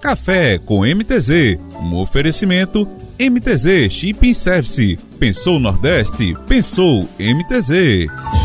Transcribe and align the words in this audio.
Café 0.00 0.58
com 0.58 0.80
MTZ, 0.82 1.58
um 1.78 1.96
oferecimento 1.96 2.88
MTZ 3.18 3.92
Shipping 3.92 4.32
Service. 4.32 4.96
Pensou 5.18 5.60
Nordeste? 5.60 6.34
Pensou 6.48 7.06
MTZ. 7.18 8.39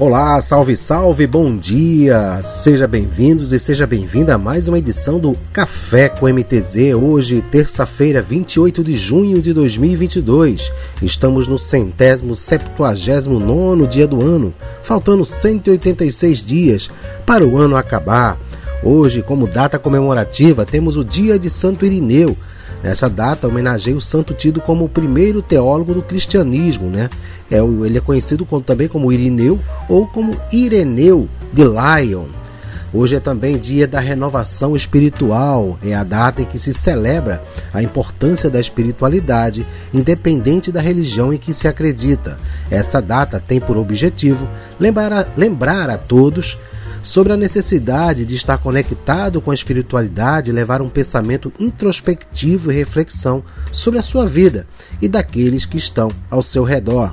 Olá, 0.00 0.40
salve, 0.40 0.76
salve, 0.76 1.26
bom 1.26 1.56
dia! 1.56 2.40
Seja 2.44 2.86
bem-vindos 2.86 3.50
e 3.50 3.58
seja 3.58 3.84
bem-vinda 3.84 4.36
a 4.36 4.38
mais 4.38 4.68
uma 4.68 4.78
edição 4.78 5.18
do 5.18 5.36
Café 5.52 6.08
com 6.08 6.28
MTZ. 6.28 6.94
Hoje, 6.94 7.42
terça-feira, 7.50 8.22
28 8.22 8.84
de 8.84 8.96
junho 8.96 9.42
de 9.42 9.52
2022. 9.52 10.72
Estamos 11.02 11.48
no 11.48 11.58
centésimo 11.58 12.36
septuagésimo 12.36 13.40
nono 13.40 13.88
dia 13.88 14.06
do 14.06 14.24
ano, 14.24 14.54
faltando 14.84 15.24
186 15.24 16.46
dias 16.46 16.88
para 17.26 17.44
o 17.44 17.58
ano 17.58 17.74
acabar. 17.74 18.38
Hoje, 18.84 19.20
como 19.20 19.48
data 19.48 19.80
comemorativa, 19.80 20.64
temos 20.64 20.96
o 20.96 21.02
Dia 21.02 21.36
de 21.36 21.50
Santo 21.50 21.84
Irineu, 21.84 22.36
Nessa 22.82 23.08
data 23.08 23.48
homenageia 23.48 23.96
o 23.96 24.00
santo 24.00 24.32
tido 24.32 24.60
como 24.60 24.84
o 24.84 24.88
primeiro 24.88 25.42
teólogo 25.42 25.92
do 25.92 26.02
cristianismo, 26.02 26.88
né? 26.88 27.08
É, 27.50 27.58
ele 27.58 27.98
é 27.98 28.00
conhecido 28.00 28.46
também 28.64 28.88
como 28.88 29.12
Irineu 29.12 29.58
ou 29.88 30.06
como 30.06 30.36
Ireneu 30.52 31.28
de 31.52 31.64
Lyon. 31.64 32.26
Hoje 32.92 33.16
é 33.16 33.20
também 33.20 33.58
dia 33.58 33.86
da 33.86 34.00
renovação 34.00 34.74
espiritual, 34.74 35.78
é 35.82 35.94
a 35.94 36.02
data 36.02 36.40
em 36.40 36.46
que 36.46 36.58
se 36.58 36.72
celebra 36.72 37.42
a 37.72 37.82
importância 37.82 38.48
da 38.48 38.58
espiritualidade, 38.58 39.66
independente 39.92 40.72
da 40.72 40.80
religião 40.80 41.30
em 41.30 41.36
que 41.36 41.52
se 41.52 41.68
acredita. 41.68 42.38
Esta 42.70 43.02
data 43.02 43.42
tem 43.46 43.60
por 43.60 43.76
objetivo 43.76 44.48
lembrar 44.80 45.12
a, 45.12 45.26
lembrar 45.36 45.90
a 45.90 45.98
todos 45.98 46.58
sobre 47.02 47.32
a 47.32 47.36
necessidade 47.36 48.24
de 48.24 48.34
estar 48.34 48.58
conectado 48.58 49.40
com 49.40 49.50
a 49.50 49.54
espiritualidade 49.54 50.50
e 50.50 50.54
levar 50.54 50.82
um 50.82 50.88
pensamento 50.88 51.52
introspectivo 51.58 52.70
e 52.70 52.74
reflexão 52.74 53.42
sobre 53.72 53.98
a 53.98 54.02
sua 54.02 54.26
vida 54.26 54.66
e 55.00 55.08
daqueles 55.08 55.66
que 55.66 55.76
estão 55.76 56.10
ao 56.30 56.42
seu 56.42 56.64
redor. 56.64 57.12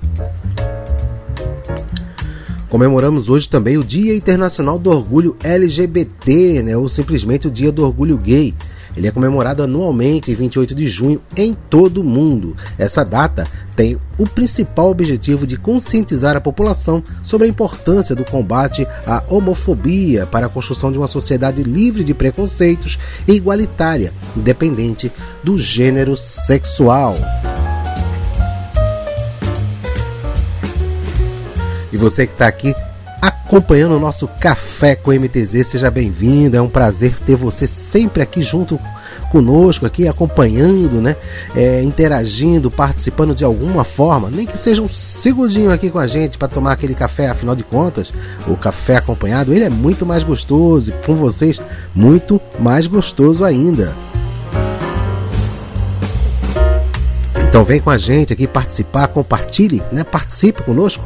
Comemoramos 2.70 3.30
hoje 3.30 3.48
também 3.48 3.78
o 3.78 3.84
Dia 3.84 4.16
Internacional 4.16 4.78
do 4.78 4.90
Orgulho 4.90 5.38
LGBT, 5.42 6.62
né, 6.62 6.76
ou 6.76 6.90
simplesmente 6.90 7.48
o 7.48 7.52
Dia 7.52 7.72
do 7.72 7.86
Orgulho 7.86 8.18
Gay. 8.18 8.54
Ele 8.96 9.08
é 9.08 9.12
comemorado 9.12 9.62
anualmente 9.62 10.32
em 10.32 10.36
28 10.36 10.74
de 10.74 10.88
junho 10.88 11.22
em 11.36 11.56
todo 11.70 12.02
o 12.02 12.04
mundo. 12.04 12.56
Essa 12.78 13.04
data 13.04 13.48
tem 13.76 13.98
o 14.18 14.26
principal 14.26 14.90
objetivo 14.90 15.46
de 15.46 15.58
conscientizar 15.58 16.36
a 16.36 16.42
população 16.42 17.04
sobre 17.22 17.48
a 17.48 17.50
importância 17.50 18.16
do 18.16 18.24
combate 18.24 18.88
à 19.06 19.22
homofobia 19.28 20.26
para 20.26 20.46
a 20.46 20.50
construção 20.50 20.92
de 20.92 20.98
uma 20.98 21.08
sociedade 21.08 21.62
livre 21.62 22.04
de 22.04 22.14
preconceitos 22.14 22.98
e 23.28 23.34
igualitária, 23.34 24.14
independente 24.36 25.12
do 25.44 25.60
gênero 25.60 26.16
sexual. 26.16 27.16
E 31.92 31.98
você 31.98 32.28
que 32.28 32.34
está 32.34 32.48
aqui 32.48 32.76
acompanhando 33.46 33.96
o 33.96 34.00
nosso 34.00 34.28
Café 34.28 34.96
com 34.96 35.12
MTZ. 35.12 35.68
Seja 35.68 35.92
bem-vindo, 35.92 36.58
é 36.58 36.62
um 36.62 36.68
prazer 36.68 37.14
ter 37.26 37.36
você 37.36 37.68
sempre 37.68 38.22
aqui 38.22 38.42
junto 38.42 38.80
conosco, 39.32 39.86
aqui 39.86 40.08
acompanhando, 40.08 41.00
né? 41.00 41.16
É, 41.56 41.82
interagindo, 41.84 42.72
participando 42.72 43.36
de 43.36 43.46
alguma 43.46 43.84
forma, 43.84 44.30
nem 44.32 44.48
que 44.48 44.58
seja 44.58 44.82
um 44.82 44.90
segundinho 44.90 45.72
aqui 45.72 45.92
com 45.92 46.00
a 46.00 46.08
gente 46.08 46.38
para 46.38 46.48
tomar 46.48 46.72
aquele 46.72 46.96
café, 46.96 47.30
afinal 47.30 47.56
de 47.56 47.64
contas, 47.64 48.12
o 48.48 48.58
café 48.58 48.98
acompanhado, 48.98 49.54
ele 49.54 49.64
é 49.64 49.70
muito 49.70 50.06
mais 50.06 50.24
gostoso 50.24 50.90
e 50.90 51.06
com 51.06 51.16
vocês, 51.16 51.60
muito 51.94 52.42
mais 52.60 52.88
gostoso 52.88 53.44
ainda. 53.44 53.94
Então 57.48 57.64
vem 57.64 57.80
com 57.80 57.90
a 57.90 57.98
gente 57.98 58.34
aqui 58.34 58.48
participar, 58.48 59.08
compartilhe, 59.08 59.82
né? 59.92 60.04
Participe 60.04 60.64
conosco 60.64 61.04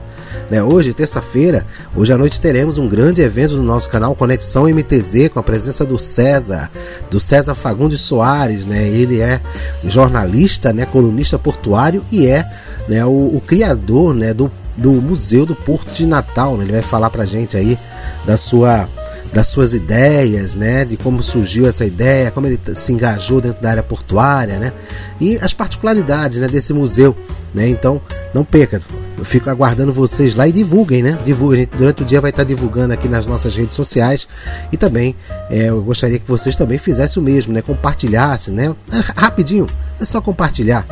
né? 0.49 0.61
Hoje, 0.63 0.93
terça-feira, 0.93 1.65
hoje 1.95 2.11
à 2.11 2.17
noite 2.17 2.41
teremos 2.41 2.77
um 2.77 2.87
grande 2.87 3.21
evento 3.21 3.55
no 3.55 3.63
nosso 3.63 3.89
canal 3.89 4.15
Conexão 4.15 4.63
MTZ 4.63 5.29
com 5.33 5.39
a 5.39 5.43
presença 5.43 5.85
do 5.85 5.97
César, 5.97 6.69
do 7.09 7.19
César 7.19 7.55
Fagundes 7.55 8.01
Soares, 8.01 8.65
né? 8.65 8.87
Ele 8.87 9.21
é 9.21 9.41
jornalista, 9.83 10.73
né? 10.73 10.85
Colunista 10.85 11.37
portuário 11.37 12.03
e 12.11 12.27
é 12.27 12.45
né? 12.87 13.05
o, 13.05 13.35
o 13.35 13.41
criador, 13.45 14.13
né? 14.15 14.33
Do, 14.33 14.51
do 14.75 14.93
Museu 14.93 15.45
do 15.45 15.55
Porto 15.55 15.91
de 15.93 16.05
Natal. 16.05 16.57
Né? 16.57 16.63
Ele 16.65 16.73
vai 16.73 16.81
falar 16.81 17.09
pra 17.09 17.25
gente 17.25 17.57
aí 17.57 17.77
da 18.25 18.37
sua 18.37 18.87
das 19.33 19.47
suas 19.47 19.73
ideias, 19.73 20.55
né, 20.55 20.83
de 20.85 20.97
como 20.97 21.21
surgiu 21.21 21.67
essa 21.67 21.85
ideia, 21.85 22.31
como 22.31 22.47
ele 22.47 22.59
se 22.75 22.91
engajou 22.91 23.39
dentro 23.39 23.61
da 23.61 23.69
área 23.69 23.83
portuária, 23.83 24.57
né, 24.57 24.73
e 25.21 25.37
as 25.37 25.53
particularidades, 25.53 26.39
né, 26.39 26.47
desse 26.47 26.73
museu, 26.73 27.15
né. 27.53 27.67
Então, 27.67 28.01
não 28.33 28.43
perca. 28.43 28.81
Eu 29.19 29.25
fico 29.25 29.49
aguardando 29.49 29.91
vocês 29.91 30.33
lá 30.33 30.47
e 30.47 30.51
divulguem, 30.53 31.03
né? 31.03 31.19
Divulguem. 31.25 31.67
Durante 31.77 32.03
o 32.03 32.05
dia 32.05 32.21
vai 32.21 32.29
estar 32.29 32.45
divulgando 32.45 32.93
aqui 32.93 33.09
nas 33.09 33.25
nossas 33.25 33.53
redes 33.53 33.75
sociais 33.75 34.25
e 34.71 34.77
também 34.77 35.13
é, 35.49 35.65
eu 35.65 35.81
gostaria 35.81 36.17
que 36.17 36.25
vocês 36.25 36.55
também 36.55 36.77
fizessem 36.77 37.21
o 37.21 37.25
mesmo, 37.25 37.51
né? 37.51 37.61
Compartilhassem, 37.61 38.53
né? 38.53 38.73
É, 38.89 39.19
rapidinho, 39.19 39.67
é 39.99 40.05
só 40.05 40.21
compartilhar. 40.21 40.85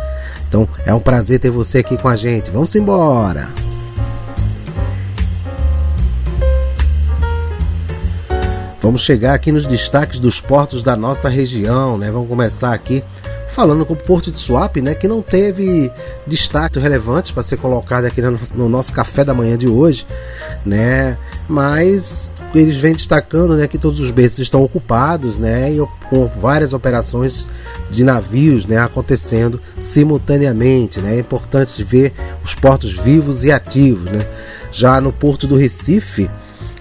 Então, 0.46 0.68
é 0.86 0.94
um 0.94 1.00
prazer 1.00 1.40
ter 1.40 1.50
você 1.50 1.78
aqui 1.78 1.98
com 1.98 2.10
a 2.10 2.18
gente. 2.18 2.52
Vamos 2.52 2.76
embora. 2.76 3.48
Vamos 8.82 9.02
chegar 9.02 9.36
aqui 9.36 9.54
nos 9.54 9.66
destaques 9.66 10.20
dos 10.20 10.42
portos 10.42 10.84
da 10.84 10.98
nossa 10.98 11.30
região, 11.30 11.98
né? 11.98 12.12
Vamos 12.12 12.28
começar 12.28 12.74
aqui 12.74 13.02
falando 13.58 13.88
com 13.88 13.94
o 13.94 13.98
Porto 13.98 14.30
de 14.30 14.40
Suape, 14.40 14.84
né, 14.84 14.94
que 14.94 15.08
não 15.08 15.20
teve 15.20 15.92
destaque 16.28 16.78
relevantes 16.78 17.32
para 17.32 17.42
ser 17.42 17.58
colocado 17.58 18.06
aqui 18.06 18.22
no, 18.22 18.70
nosso 18.70 18.94
café 18.94 19.26
da 19.26 19.34
manhã 19.34 19.58
de 19.58 19.68
hoje, 19.68 20.06
né? 20.64 21.18
Mas 21.50 22.32
eles 22.54 22.78
vêm 22.78 22.94
destacando, 22.94 23.56
né, 23.56 23.68
que 23.68 23.80
todos 23.80 24.00
os 24.00 24.12
berços 24.12 24.38
estão 24.38 24.62
ocupados, 24.62 25.40
né, 25.40 25.72
e 25.72 25.80
com 26.08 26.28
várias 26.28 26.72
operações 26.72 27.50
de 27.90 28.04
navios, 28.04 28.68
né, 28.68 28.78
acontecendo 28.78 29.60
simultaneamente, 29.80 31.02
né? 31.02 31.16
É 31.16 31.20
importante 31.20 31.84
ver 31.84 32.14
os 32.44 32.54
portos 32.54 32.92
vivos 32.92 33.44
e 33.44 33.52
ativos, 33.52 34.12
né? 34.12 34.24
Já 34.72 35.02
no 35.02 35.12
Porto 35.12 35.48
do 35.48 35.58
Recife, 35.58 36.30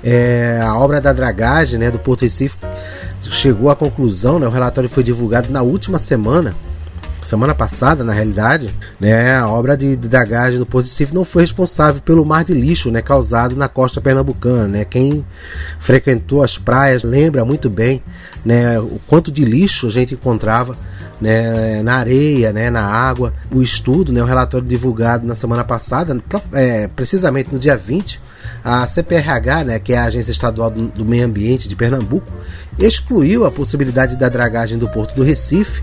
é, 0.05 0.61
a 0.63 0.77
obra 0.77 1.01
da 1.01 1.15
dragagem, 1.15 1.79
né, 1.79 1.91
do 1.91 1.99
Porto 1.99 2.21
Recife 2.21 2.59
chegou 3.23 3.71
à 3.71 3.75
conclusão, 3.75 4.39
né, 4.39 4.47
o 4.47 4.51
relatório 4.51 4.91
foi 4.91 5.03
divulgado 5.03 5.51
na 5.51 5.63
última 5.63 5.99
semana, 5.99 6.55
semana 7.27 7.55
passada, 7.55 8.03
na 8.05 8.13
realidade, 8.13 8.73
né, 8.99 9.35
a 9.35 9.49
obra 9.49 9.77
de, 9.77 9.97
dragagem 9.97 10.59
do 10.59 10.79
Recife 10.79 11.15
não 11.15 11.25
foi 11.25 11.43
responsável 11.43 12.01
pelo 12.01 12.25
mar 12.25 12.45
de 12.45 12.55
lixo 12.55 12.91
né, 12.91 13.03
causado 13.03 13.57
na 13.57 13.69
costa 13.69 14.01
pernambucana. 14.01 14.69
Né? 14.69 14.85
Quem 14.85 15.25
frequentou 15.79 16.43
as 16.43 16.57
praias 16.57 17.03
lembra 17.03 17.45
muito 17.45 17.69
bem 17.69 18.03
né, 18.45 18.79
o 18.79 19.01
quanto 19.07 19.31
de 19.31 19.45
lixo 19.45 19.89
a 19.89 19.91
gente 19.91 20.15
encontrava 20.15 20.75
né, 21.21 21.83
na 21.83 21.97
areia, 21.97 22.53
né, 22.53 22.71
na 22.71 22.85
água. 22.85 23.35
O 23.51 23.63
estudo, 23.63 24.13
né, 24.13 24.23
o 24.23 24.27
relatório 24.27 24.67
divulgado 24.67 25.27
na 25.27 25.35
semana 25.35 25.65
passada, 25.65 26.17
é, 26.53 26.89
precisamente 26.89 27.53
no 27.53 27.59
dia 27.59 27.77
20, 27.77 28.21
a 28.65 28.87
CPRH, 28.87 29.65
né, 29.65 29.79
que 29.79 29.93
é 29.93 29.99
a 29.99 30.05
Agência 30.05 30.31
Estadual 30.31 30.71
do 30.71 31.05
Meio 31.05 31.25
Ambiente 31.25 31.69
de 31.69 31.75
Pernambuco, 31.75 32.33
excluiu 32.79 33.45
a 33.45 33.51
possibilidade 33.51 34.17
da 34.17 34.29
dragagem 34.29 34.79
do 34.79 34.89
Porto 34.89 35.15
do 35.15 35.23
Recife 35.23 35.83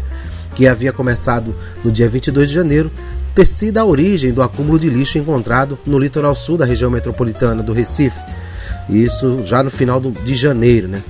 que 0.56 0.68
havia 0.68 0.94
começado 0.94 1.56
no 1.84 1.91
dia 1.91 2.08
22 2.08 2.50
de 2.50 2.56
janeiro, 2.56 2.91
ter 3.34 3.47
sido 3.47 3.78
a 3.80 3.86
origem 3.86 4.31
do 4.31 4.41
acúmulo 4.41 4.80
de 4.80 4.90
lixo 4.90 5.18
encontrado 5.18 5.78
no 5.86 5.97
litoral 5.97 6.36
sul 6.36 6.58
da 6.58 6.66
região 6.66 6.91
metropolitana 6.91 7.64
do 7.64 7.74
Recife. 7.74 8.19
Isso 8.90 9.42
já 9.44 9.63
no 9.63 9.72
final 9.72 10.00
de 10.00 10.36
janeiro, 10.36 10.88
né? 10.88 11.01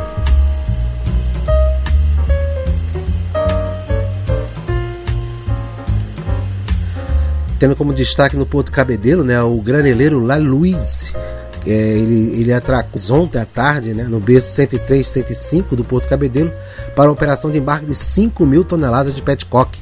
tendo 7.60 7.76
como 7.76 7.94
destaque 7.94 8.38
no 8.38 8.46
Porto 8.46 8.72
Cabedelo, 8.72 9.22
né, 9.22 9.44
o 9.44 9.58
graneleiro 9.58 10.26
La 10.26 10.38
Luiz. 10.38 11.12
É, 11.68 11.72
ele, 11.72 12.40
ele 12.40 12.54
atracou 12.54 13.02
ontem 13.12 13.38
à 13.38 13.46
tarde, 13.46 13.94
né, 13.94 14.04
no 14.04 14.18
berço 14.18 14.54
103 14.54 15.06
105 15.06 15.76
do 15.76 15.84
Porto 15.84 16.08
Cabedelo, 16.08 16.54
para 16.96 17.10
a 17.10 17.12
operação 17.12 17.52
de 17.52 17.58
embarque 17.58 17.86
de 17.86 17.94
5 17.94 18.46
mil 18.46 18.64
toneladas 18.64 19.14
de 19.14 19.22
petcock. 19.22 19.78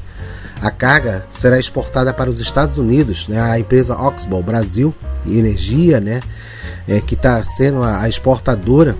A 0.61 0.71
carga 0.71 1.25
será 1.29 1.59
exportada 1.59 2.13
para 2.13 2.29
os 2.29 2.39
Estados 2.39 2.77
Unidos, 2.77 3.27
né, 3.27 3.39
a 3.39 3.59
empresa 3.59 3.95
Oxbow 3.95 4.41
Brasil 4.41 4.93
Energia, 5.25 5.99
né, 5.99 6.21
é, 6.87 6.99
que 6.99 7.13
está 7.13 7.43
sendo 7.43 7.83
a, 7.83 8.01
a 8.01 8.09
exportadora, 8.09 8.95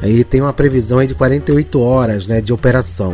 aí 0.00 0.24
tem 0.24 0.40
uma 0.40 0.52
previsão 0.52 0.98
aí 0.98 1.06
de 1.06 1.14
48 1.14 1.80
horas 1.80 2.26
né, 2.26 2.40
de 2.40 2.52
operação. 2.52 3.12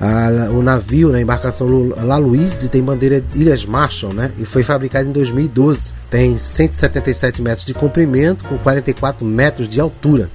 A, 0.00 0.50
o 0.50 0.62
navio, 0.62 1.08
na 1.08 1.14
né, 1.14 1.20
embarcação 1.20 1.92
La 1.94 2.16
Louise, 2.16 2.70
tem 2.70 2.82
bandeira 2.82 3.22
Ilhas 3.34 3.66
Marshall, 3.66 4.14
né? 4.14 4.32
E 4.38 4.46
foi 4.46 4.62
fabricado 4.62 5.10
em 5.10 5.12
2012. 5.12 5.92
Tem 6.08 6.38
177 6.38 7.42
metros 7.42 7.66
de 7.66 7.74
comprimento, 7.74 8.46
com 8.46 8.56
44 8.56 9.26
metros 9.26 9.68
de 9.68 9.78
altura, 9.78 10.30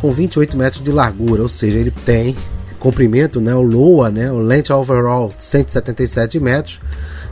com 0.00 0.10
28 0.10 0.56
metros 0.56 0.82
de 0.82 0.90
largura, 0.90 1.42
ou 1.42 1.48
seja, 1.48 1.78
ele 1.78 1.90
tem 1.90 2.34
comprimento, 2.82 3.40
né, 3.40 3.54
o 3.54 3.62
LOA, 3.62 4.10
né, 4.10 4.32
o 4.32 4.40
Length 4.40 4.70
Overall 4.70 5.32
177 5.38 6.40
metros, 6.40 6.80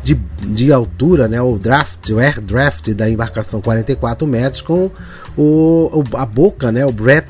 de, 0.00 0.14
de 0.44 0.72
altura, 0.72 1.26
né, 1.26 1.42
o 1.42 1.58
draft, 1.58 2.08
o 2.10 2.20
air 2.20 2.40
draft 2.40 2.90
da 2.90 3.10
embarcação 3.10 3.60
44 3.60 4.28
metros, 4.28 4.62
com 4.62 4.92
o, 5.36 6.04
a 6.14 6.24
boca, 6.24 6.70
né, 6.70 6.86
o 6.86 6.92
breadth 6.92 7.28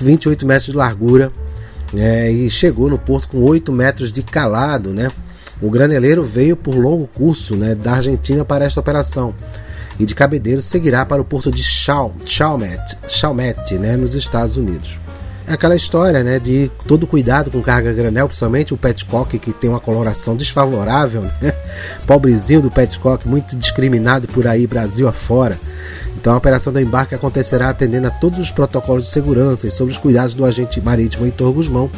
28 0.00 0.44
metros 0.44 0.66
de 0.66 0.72
largura, 0.76 1.30
é, 1.94 2.32
e 2.32 2.50
chegou 2.50 2.90
no 2.90 2.98
porto 2.98 3.28
com 3.28 3.38
8 3.44 3.72
metros 3.72 4.12
de 4.12 4.24
calado, 4.24 4.90
né. 4.90 5.08
O 5.62 5.70
graneleiro 5.70 6.24
veio 6.24 6.56
por 6.56 6.74
longo 6.74 7.06
curso, 7.06 7.54
né, 7.54 7.76
da 7.76 7.92
Argentina 7.92 8.44
para 8.44 8.64
esta 8.64 8.80
operação. 8.80 9.32
E 10.00 10.06
de 10.06 10.16
Cabedelo 10.16 10.62
seguirá 10.62 11.06
para 11.06 11.22
o 11.22 11.24
porto 11.24 11.50
de 11.50 11.62
Chalmette, 11.62 12.98
Chalmette 13.06 13.78
né, 13.78 13.96
nos 13.96 14.14
Estados 14.14 14.56
Unidos 14.56 14.98
aquela 15.52 15.76
história, 15.76 16.22
né, 16.22 16.38
de 16.38 16.70
todo 16.86 17.06
cuidado 17.06 17.50
com 17.50 17.60
carga 17.62 17.92
granel, 17.92 18.26
principalmente 18.26 18.72
o 18.72 18.76
petcock 18.76 19.38
que 19.38 19.52
tem 19.52 19.68
uma 19.68 19.80
coloração 19.80 20.36
desfavorável, 20.36 21.22
né? 21.22 21.32
Pobrezinho 22.06 22.62
do 22.62 22.70
petcock, 22.70 23.26
muito 23.26 23.56
discriminado 23.56 24.28
por 24.28 24.46
aí 24.46 24.66
Brasil 24.66 25.08
afora. 25.08 25.58
Então 26.16 26.34
a 26.34 26.36
operação 26.36 26.72
do 26.72 26.80
embarque 26.80 27.14
acontecerá 27.14 27.70
atendendo 27.70 28.06
a 28.06 28.10
todos 28.10 28.38
os 28.38 28.50
protocolos 28.50 29.04
de 29.04 29.10
segurança 29.10 29.66
e 29.66 29.70
sob 29.70 29.90
os 29.90 29.98
cuidados 29.98 30.34
do 30.34 30.44
agente 30.44 30.80
marítimo 30.80 31.24
Heitor 31.24 31.52
Guzmão 31.52 31.90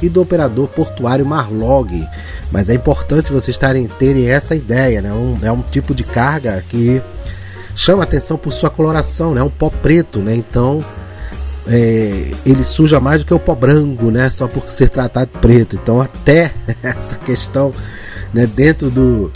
e 0.00 0.08
do 0.08 0.22
operador 0.22 0.68
portuário 0.68 1.26
Marlog. 1.26 2.06
Mas 2.50 2.68
é 2.68 2.74
importante 2.74 3.32
vocês 3.32 3.48
estarem, 3.48 3.86
terem 3.86 4.30
essa 4.30 4.54
ideia, 4.54 5.02
né? 5.02 5.12
Um, 5.12 5.38
é 5.42 5.50
um 5.50 5.62
tipo 5.62 5.94
de 5.94 6.04
carga 6.04 6.62
que 6.68 7.02
chama 7.74 8.02
atenção 8.02 8.36
por 8.36 8.52
sua 8.52 8.70
coloração, 8.70 9.34
né? 9.34 9.42
Um 9.42 9.50
pó 9.50 9.70
preto, 9.70 10.20
né? 10.20 10.34
Então 10.36 10.84
é, 11.66 12.30
ele 12.44 12.62
suja 12.62 13.00
mais 13.00 13.20
do 13.22 13.26
que 13.26 13.34
o 13.34 13.38
pó 13.38 13.54
branco, 13.54 14.10
né? 14.10 14.28
Só 14.30 14.46
por 14.46 14.70
ser 14.70 14.88
tratado 14.88 15.30
preto. 15.40 15.76
Então 15.76 16.00
até 16.00 16.52
essa 16.82 17.16
questão, 17.16 17.72
né, 18.32 18.46
dentro 18.46 18.90
do, 18.90 19.32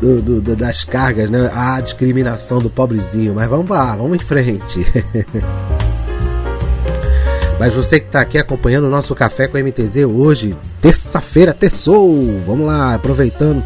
do, 0.00 0.40
do, 0.40 0.56
das 0.56 0.84
cargas, 0.84 1.30
né, 1.30 1.50
a 1.54 1.80
discriminação 1.80 2.58
do 2.60 2.70
pobrezinho. 2.70 3.34
Mas 3.34 3.48
vamos 3.48 3.68
lá, 3.68 3.96
vamos 3.96 4.16
em 4.16 4.20
frente. 4.20 4.86
Mas 7.58 7.72
você 7.72 7.98
que 7.98 8.06
está 8.06 8.20
aqui 8.20 8.36
acompanhando 8.36 8.84
o 8.84 8.90
nosso 8.90 9.14
café 9.14 9.48
com 9.48 9.56
MTZ 9.56 10.04
hoje, 10.04 10.54
terça-feira, 10.80 11.54
terçou. 11.54 12.38
Vamos 12.46 12.66
lá, 12.66 12.94
aproveitando, 12.94 13.64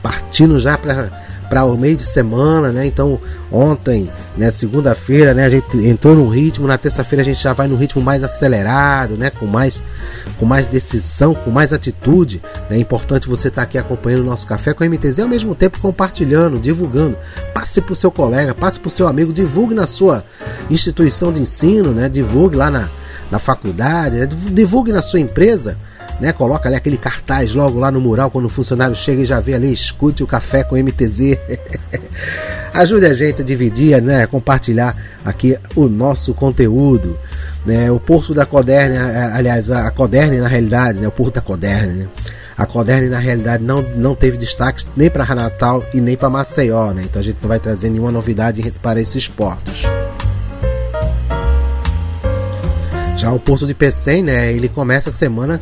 partindo 0.00 0.56
já 0.60 0.78
para 0.78 1.23
para 1.54 1.64
o 1.64 1.78
meio 1.78 1.96
de 1.96 2.04
semana, 2.04 2.72
né? 2.72 2.84
Então, 2.84 3.20
ontem, 3.52 4.10
né, 4.36 4.50
segunda-feira, 4.50 5.32
né, 5.32 5.44
a 5.44 5.50
gente 5.50 5.86
entrou 5.86 6.12
no 6.12 6.28
ritmo, 6.28 6.66
na 6.66 6.76
terça-feira 6.76 7.22
a 7.22 7.24
gente 7.24 7.40
já 7.40 7.52
vai 7.52 7.68
no 7.68 7.76
ritmo 7.76 8.02
mais 8.02 8.24
acelerado, 8.24 9.16
né, 9.16 9.30
com 9.30 9.46
mais 9.46 9.80
com 10.36 10.44
mais 10.44 10.66
decisão, 10.66 11.32
com 11.32 11.52
mais 11.52 11.72
atitude. 11.72 12.42
Né? 12.68 12.76
É 12.76 12.80
importante 12.80 13.28
você 13.28 13.46
estar 13.46 13.62
tá 13.62 13.68
aqui 13.68 13.78
acompanhando 13.78 14.22
o 14.22 14.26
nosso 14.26 14.48
café 14.48 14.74
com 14.74 14.82
a 14.82 14.88
MTZ 14.88 15.20
ao 15.20 15.28
mesmo 15.28 15.54
tempo 15.54 15.78
compartilhando, 15.78 16.58
divulgando. 16.58 17.16
Passe 17.54 17.80
para 17.80 17.92
o 17.92 17.96
seu 17.96 18.10
colega, 18.10 18.52
passe 18.52 18.80
para 18.80 18.88
o 18.88 18.90
seu 18.90 19.06
amigo, 19.06 19.32
divulgue 19.32 19.76
na 19.76 19.86
sua 19.86 20.24
instituição 20.68 21.32
de 21.32 21.40
ensino, 21.40 21.92
né? 21.92 22.08
Divulgue 22.08 22.56
lá 22.56 22.68
na, 22.68 22.88
na 23.30 23.38
faculdade, 23.38 24.16
né? 24.16 24.26
divulgue 24.26 24.90
na 24.90 25.02
sua 25.02 25.20
empresa 25.20 25.78
né? 26.20 26.32
Coloca 26.32 26.68
ali 26.68 26.76
aquele 26.76 26.96
cartaz 26.96 27.54
logo 27.54 27.78
lá 27.78 27.90
no 27.90 28.00
mural 28.00 28.30
quando 28.30 28.46
o 28.46 28.48
funcionário 28.48 28.94
chega 28.94 29.22
e 29.22 29.26
já 29.26 29.40
vê 29.40 29.54
ali, 29.54 29.72
escute 29.72 30.22
o 30.22 30.26
café 30.26 30.64
com 30.64 30.76
MTZ. 30.76 31.38
Ajude 32.72 33.06
a 33.06 33.14
gente 33.14 33.42
a 33.42 33.44
dividir, 33.44 34.02
né? 34.02 34.26
Compartilhar 34.26 34.96
aqui 35.24 35.56
o 35.76 35.88
nosso 35.88 36.34
conteúdo. 36.34 37.18
Né? 37.64 37.90
O 37.90 38.00
Porto 38.00 38.34
da 38.34 38.44
Coderne, 38.44 38.96
aliás, 38.98 39.70
a 39.70 39.90
Coderne 39.90 40.38
na 40.38 40.48
realidade, 40.48 41.00
né? 41.00 41.08
o 41.08 41.12
Porto 41.12 41.36
da 41.36 41.40
Coderne, 41.40 41.92
né? 42.00 42.08
A 42.56 42.66
Coderne 42.66 43.08
na 43.08 43.18
realidade 43.18 43.64
não, 43.64 43.82
não 43.82 44.14
teve 44.14 44.36
destaque 44.36 44.84
nem 44.96 45.10
para 45.10 45.34
Natal 45.34 45.84
e 45.92 46.00
nem 46.00 46.16
para 46.16 46.30
Maceió, 46.30 46.92
né? 46.92 47.02
Então 47.04 47.20
a 47.20 47.24
gente 47.24 47.38
não 47.42 47.48
vai 47.48 47.58
trazer 47.58 47.90
nenhuma 47.90 48.12
novidade 48.12 48.72
para 48.80 49.00
esses 49.00 49.26
portos. 49.26 49.82
Já 53.24 53.32
o 53.32 53.40
Porto 53.40 53.66
de 53.66 53.72
Pecém, 53.72 54.22
né? 54.22 54.52
Ele 54.52 54.68
começa 54.68 55.08
a 55.08 55.12
semana 55.12 55.58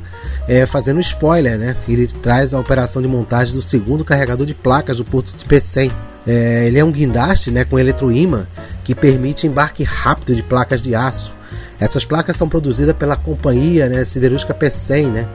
é, 0.48 0.66
fazendo 0.66 0.98
spoiler, 0.98 1.56
né? 1.56 1.76
Ele 1.86 2.08
traz 2.08 2.52
a 2.52 2.58
operação 2.58 3.00
de 3.00 3.06
montagem 3.06 3.54
do 3.54 3.62
segundo 3.62 4.04
carregador 4.04 4.44
de 4.44 4.52
placas 4.52 4.96
do 4.96 5.04
Porto 5.04 5.32
de 5.32 5.44
Pecém. 5.44 5.92
É, 6.26 6.64
ele 6.66 6.80
é 6.80 6.84
um 6.84 6.90
guindaste 6.90 7.52
né, 7.52 7.64
com 7.64 7.78
eletroímã 7.78 8.48
que 8.82 8.96
permite 8.96 9.46
embarque 9.46 9.84
rápido 9.84 10.34
de 10.34 10.42
placas 10.42 10.82
de 10.82 10.92
aço. 10.96 11.32
Essas 11.78 12.04
placas 12.04 12.36
são 12.36 12.48
produzidas 12.48 12.96
pela 12.96 13.14
companhia 13.14 13.88
né, 13.88 14.04
siderúrgica 14.04 14.52
Pecém, 14.52 15.08
né, 15.08 15.28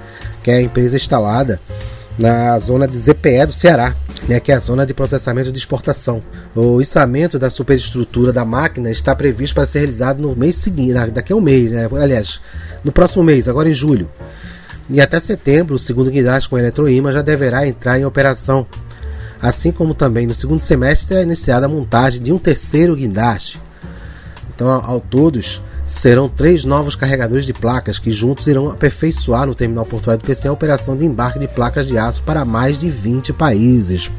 que 0.43 0.51
é 0.51 0.55
a 0.55 0.61
empresa 0.61 0.97
instalada 0.97 1.61
na 2.17 2.57
zona 2.57 2.87
de 2.87 2.97
ZPE 2.97 3.45
do 3.45 3.53
Ceará, 3.53 3.95
né, 4.27 4.39
que 4.39 4.51
é 4.51 4.55
a 4.55 4.59
zona 4.59 4.85
de 4.85 4.93
processamento 4.93 5.51
de 5.51 5.57
exportação. 5.59 6.19
O 6.55 6.81
içamento 6.81 7.37
da 7.37 7.49
superestrutura 7.49 8.33
da 8.33 8.43
máquina 8.43 8.89
está 8.89 9.15
previsto 9.15 9.53
para 9.53 9.65
ser 9.65 9.79
realizado 9.79 10.19
no 10.19 10.35
mês 10.35 10.55
seguinte, 10.55 10.93
daqui 11.11 11.31
a 11.31 11.35
um 11.35 11.41
mês, 11.41 11.71
né, 11.71 11.87
aliás, 11.91 12.41
no 12.83 12.91
próximo 12.91 13.23
mês, 13.23 13.47
agora 13.47 13.69
em 13.69 13.73
julho. 13.73 14.09
E 14.89 15.01
até 15.01 15.19
setembro, 15.19 15.75
o 15.75 15.79
segundo 15.79 16.09
guindaste 16.09 16.49
com 16.49 16.57
eletroímã 16.57 17.11
já 17.11 17.21
deverá 17.21 17.67
entrar 17.67 17.99
em 17.99 18.05
operação. 18.05 18.65
Assim 19.39 19.71
como 19.71 19.93
também 19.93 20.25
no 20.25 20.33
segundo 20.33 20.59
semestre 20.59 21.09
será 21.09 21.21
iniciada 21.21 21.65
a 21.65 21.69
montagem 21.69 22.21
de 22.21 22.31
um 22.31 22.39
terceiro 22.39 22.95
guindaste. 22.95 23.59
Então, 24.55 24.69
ao 24.69 24.99
todos, 24.99 25.61
serão 25.87 26.27
três 26.27 26.65
novos 26.65 26.95
carregadores 26.95 27.45
de 27.45 27.53
placas 27.53 27.97
que 27.97 28.11
juntos 28.11 28.45
irão 28.45 28.69
aperfeiçoar 28.69 29.47
no 29.47 29.55
terminal 29.55 29.85
portuário 29.85 30.21
do 30.21 30.27
PC 30.27 30.49
a 30.49 30.51
operação 30.51 30.97
de 30.97 31.05
embarque 31.05 31.39
de 31.39 31.47
placas 31.47 31.87
de 31.87 31.97
aço 31.97 32.21
para 32.23 32.43
mais 32.43 32.77
de 32.79 32.89
20 32.89 33.31
países. 33.31 34.11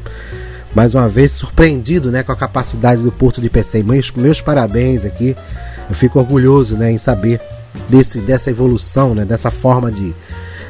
Mais 0.73 0.95
uma 0.95 1.07
vez 1.07 1.31
surpreendido 1.31 2.11
né, 2.11 2.23
com 2.23 2.31
a 2.31 2.35
capacidade 2.35 3.03
do 3.03 3.11
porto 3.11 3.39
de 3.39 3.49
PC. 3.49 3.83
Meus, 3.83 4.11
meus 4.11 4.41
parabéns 4.41 5.05
aqui. 5.05 5.35
Eu 5.87 5.95
fico 5.95 6.19
orgulhoso 6.19 6.75
né, 6.75 6.91
em 6.91 6.97
saber 6.97 7.39
desse, 7.87 8.19
dessa 8.19 8.49
evolução, 8.49 9.13
né, 9.13 9.23
dessa 9.23 9.51
forma 9.51 9.91
de, 9.91 10.13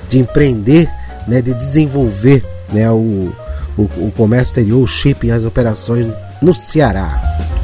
de 0.08 0.20
empreender, 0.20 0.90
né, 1.28 1.42
de 1.42 1.54
desenvolver 1.54 2.46
né, 2.72 2.90
o, 2.92 3.34
o, 3.78 3.84
o 3.98 4.14
comércio 4.16 4.52
exterior, 4.52 4.82
o 4.82 4.88
shipping, 4.88 5.32
as 5.32 5.46
operações 5.46 6.08
no 6.42 6.54
Ceará. 6.54 7.59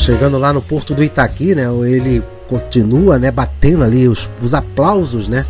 Chegando 0.00 0.38
lá 0.38 0.50
no 0.50 0.62
porto 0.62 0.94
do 0.94 1.04
Itaqui, 1.04 1.54
né, 1.54 1.64
ele 1.86 2.22
continua 2.48 3.18
né, 3.18 3.30
batendo 3.30 3.84
ali 3.84 4.08
os, 4.08 4.30
os 4.42 4.54
aplausos 4.54 5.28
né, 5.28 5.44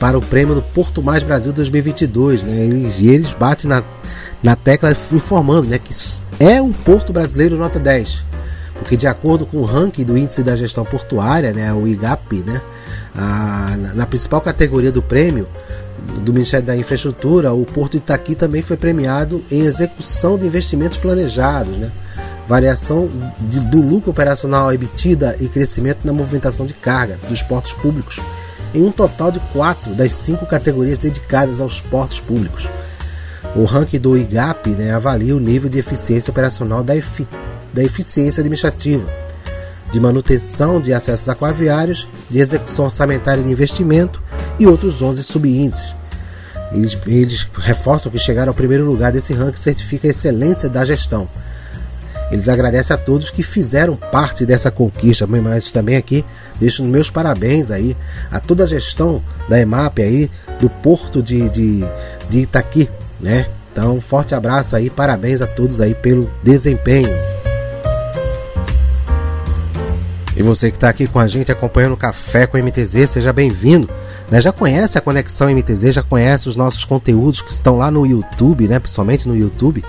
para 0.00 0.18
o 0.18 0.20
prêmio 0.20 0.56
do 0.56 0.60
Porto 0.60 1.00
Mais 1.00 1.22
Brasil 1.22 1.52
2022. 1.52 2.42
Né, 2.42 2.66
e 2.98 3.08
eles 3.08 3.32
batem 3.32 3.70
na, 3.70 3.84
na 4.42 4.56
tecla 4.56 4.90
informando 5.12 5.68
né, 5.68 5.78
que 5.78 5.94
é 6.40 6.60
um 6.60 6.72
porto 6.72 7.12
brasileiro 7.12 7.56
nota 7.56 7.78
10. 7.78 8.24
Porque 8.74 8.96
de 8.96 9.06
acordo 9.06 9.46
com 9.46 9.58
o 9.58 9.64
ranking 9.64 10.02
do 10.02 10.18
Índice 10.18 10.42
da 10.42 10.56
Gestão 10.56 10.84
Portuária, 10.84 11.52
né, 11.52 11.72
o 11.72 11.86
IGAP, 11.86 12.42
né, 12.44 12.60
a, 13.14 13.76
na 13.94 14.04
principal 14.04 14.40
categoria 14.40 14.90
do 14.90 15.00
prêmio 15.00 15.46
do 16.22 16.32
Ministério 16.32 16.66
da 16.66 16.76
Infraestrutura, 16.76 17.54
o 17.54 17.64
Porto 17.64 17.96
Itaqui 17.96 18.34
também 18.34 18.62
foi 18.62 18.76
premiado 18.76 19.44
em 19.48 19.60
execução 19.60 20.36
de 20.36 20.44
investimentos 20.44 20.98
planejados, 20.98 21.76
né, 21.76 21.92
variação 22.48 23.08
de, 23.40 23.60
do 23.60 23.80
lucro 23.80 24.10
operacional 24.10 24.72
emitida 24.72 25.36
e 25.40 25.48
crescimento 25.48 26.04
na 26.04 26.12
movimentação 26.12 26.66
de 26.66 26.74
carga 26.74 27.18
dos 27.28 27.42
portos 27.42 27.72
públicos, 27.74 28.20
em 28.74 28.82
um 28.82 28.92
total 28.92 29.30
de 29.30 29.40
quatro 29.52 29.94
das 29.94 30.12
cinco 30.12 30.46
categorias 30.46 30.98
dedicadas 30.98 31.60
aos 31.60 31.80
portos 31.80 32.20
públicos. 32.20 32.68
O 33.54 33.64
ranking 33.64 33.98
do 33.98 34.16
IGAP 34.16 34.70
né, 34.70 34.92
avalia 34.92 35.34
o 35.34 35.40
nível 35.40 35.68
de 35.68 35.78
eficiência 35.78 36.30
operacional 36.30 36.84
da, 36.84 36.96
efi 36.96 37.26
da 37.72 37.82
eficiência 37.82 38.40
administrativa, 38.40 39.10
de 39.90 39.98
manutenção 39.98 40.80
de 40.80 40.92
acessos 40.92 41.28
aquaviários, 41.28 42.06
de 42.28 42.38
execução 42.38 42.86
orçamentária 42.86 43.42
de 43.42 43.50
investimento 43.50 44.22
e 44.58 44.66
outros 44.66 45.00
11 45.00 45.22
subíndices. 45.22 45.94
Eles, 46.72 46.98
eles 47.06 47.48
reforçam 47.56 48.10
que 48.10 48.18
chegar 48.18 48.48
ao 48.48 48.54
primeiro 48.54 48.84
lugar 48.84 49.12
desse 49.12 49.32
ranking 49.32 49.56
certifica 49.56 50.06
a 50.06 50.10
excelência 50.10 50.68
da 50.68 50.84
gestão. 50.84 51.28
Eles 52.30 52.48
agradecem 52.48 52.94
a 52.94 52.98
todos 52.98 53.30
que 53.30 53.42
fizeram 53.42 53.96
parte 53.96 54.44
dessa 54.44 54.70
conquista, 54.70 55.26
mas 55.26 55.70
também 55.70 55.96
aqui 55.96 56.24
deixo 56.58 56.84
meus 56.84 57.10
parabéns 57.10 57.70
aí 57.70 57.96
a 58.30 58.40
toda 58.40 58.64
a 58.64 58.66
gestão 58.66 59.22
da 59.48 59.60
EMAP 59.60 60.00
aí, 60.00 60.30
do 60.58 60.68
porto 60.68 61.22
de, 61.22 61.48
de, 61.48 61.84
de 62.28 62.38
Itaqui, 62.40 62.88
né? 63.20 63.46
Então, 63.72 64.00
forte 64.00 64.34
abraço 64.34 64.74
aí, 64.74 64.88
parabéns 64.88 65.42
a 65.42 65.46
todos 65.46 65.80
aí 65.80 65.94
pelo 65.94 66.30
desempenho. 66.42 67.14
E 70.36 70.42
você 70.42 70.70
que 70.70 70.76
está 70.76 70.88
aqui 70.88 71.06
com 71.06 71.18
a 71.18 71.26
gente 71.26 71.52
acompanhando 71.52 71.92
o 71.92 71.96
Café 71.96 72.46
com 72.46 72.58
MTZ, 72.58 73.10
seja 73.10 73.32
bem-vindo. 73.32 73.88
Né? 74.30 74.40
Já 74.40 74.52
conhece 74.52 74.98
a 74.98 75.00
Conexão 75.00 75.48
MTZ, 75.50 75.94
já 75.94 76.02
conhece 76.02 76.48
os 76.48 76.56
nossos 76.56 76.84
conteúdos 76.84 77.40
que 77.40 77.52
estão 77.52 77.78
lá 77.78 77.90
no 77.90 78.04
YouTube, 78.04 78.68
né? 78.68 78.78
principalmente 78.78 79.28
no 79.28 79.36
YouTube. 79.36 79.84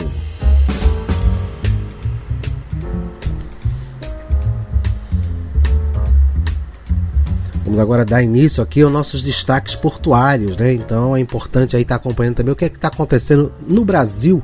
Vamos 7.65 7.79
agora 7.79 8.05
dar 8.05 8.23
início 8.23 8.63
aqui 8.63 8.83
aos 8.83 8.93
nossos 8.93 9.23
destaques 9.23 9.75
portuários, 9.75 10.57
né? 10.57 10.75
Então 10.75 11.17
é 11.17 11.21
importante 11.21 11.75
aí 11.75 11.83
estar 11.83 11.97
acompanhando 11.97 12.37
também 12.37 12.53
o 12.53 12.57
que 12.57 12.65
é 12.65 12.69
está 12.69 12.89
acontecendo 12.89 13.53
no 13.69 13.85
Brasil, 13.85 14.43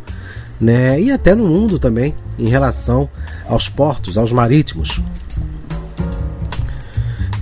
né? 0.60 1.00
E 1.00 1.10
até 1.10 1.34
no 1.34 1.46
mundo 1.46 1.78
também 1.78 2.14
em 2.38 2.48
relação 2.48 3.08
aos 3.48 3.68
portos, 3.68 4.18
aos 4.18 4.32
marítimos. 4.32 5.00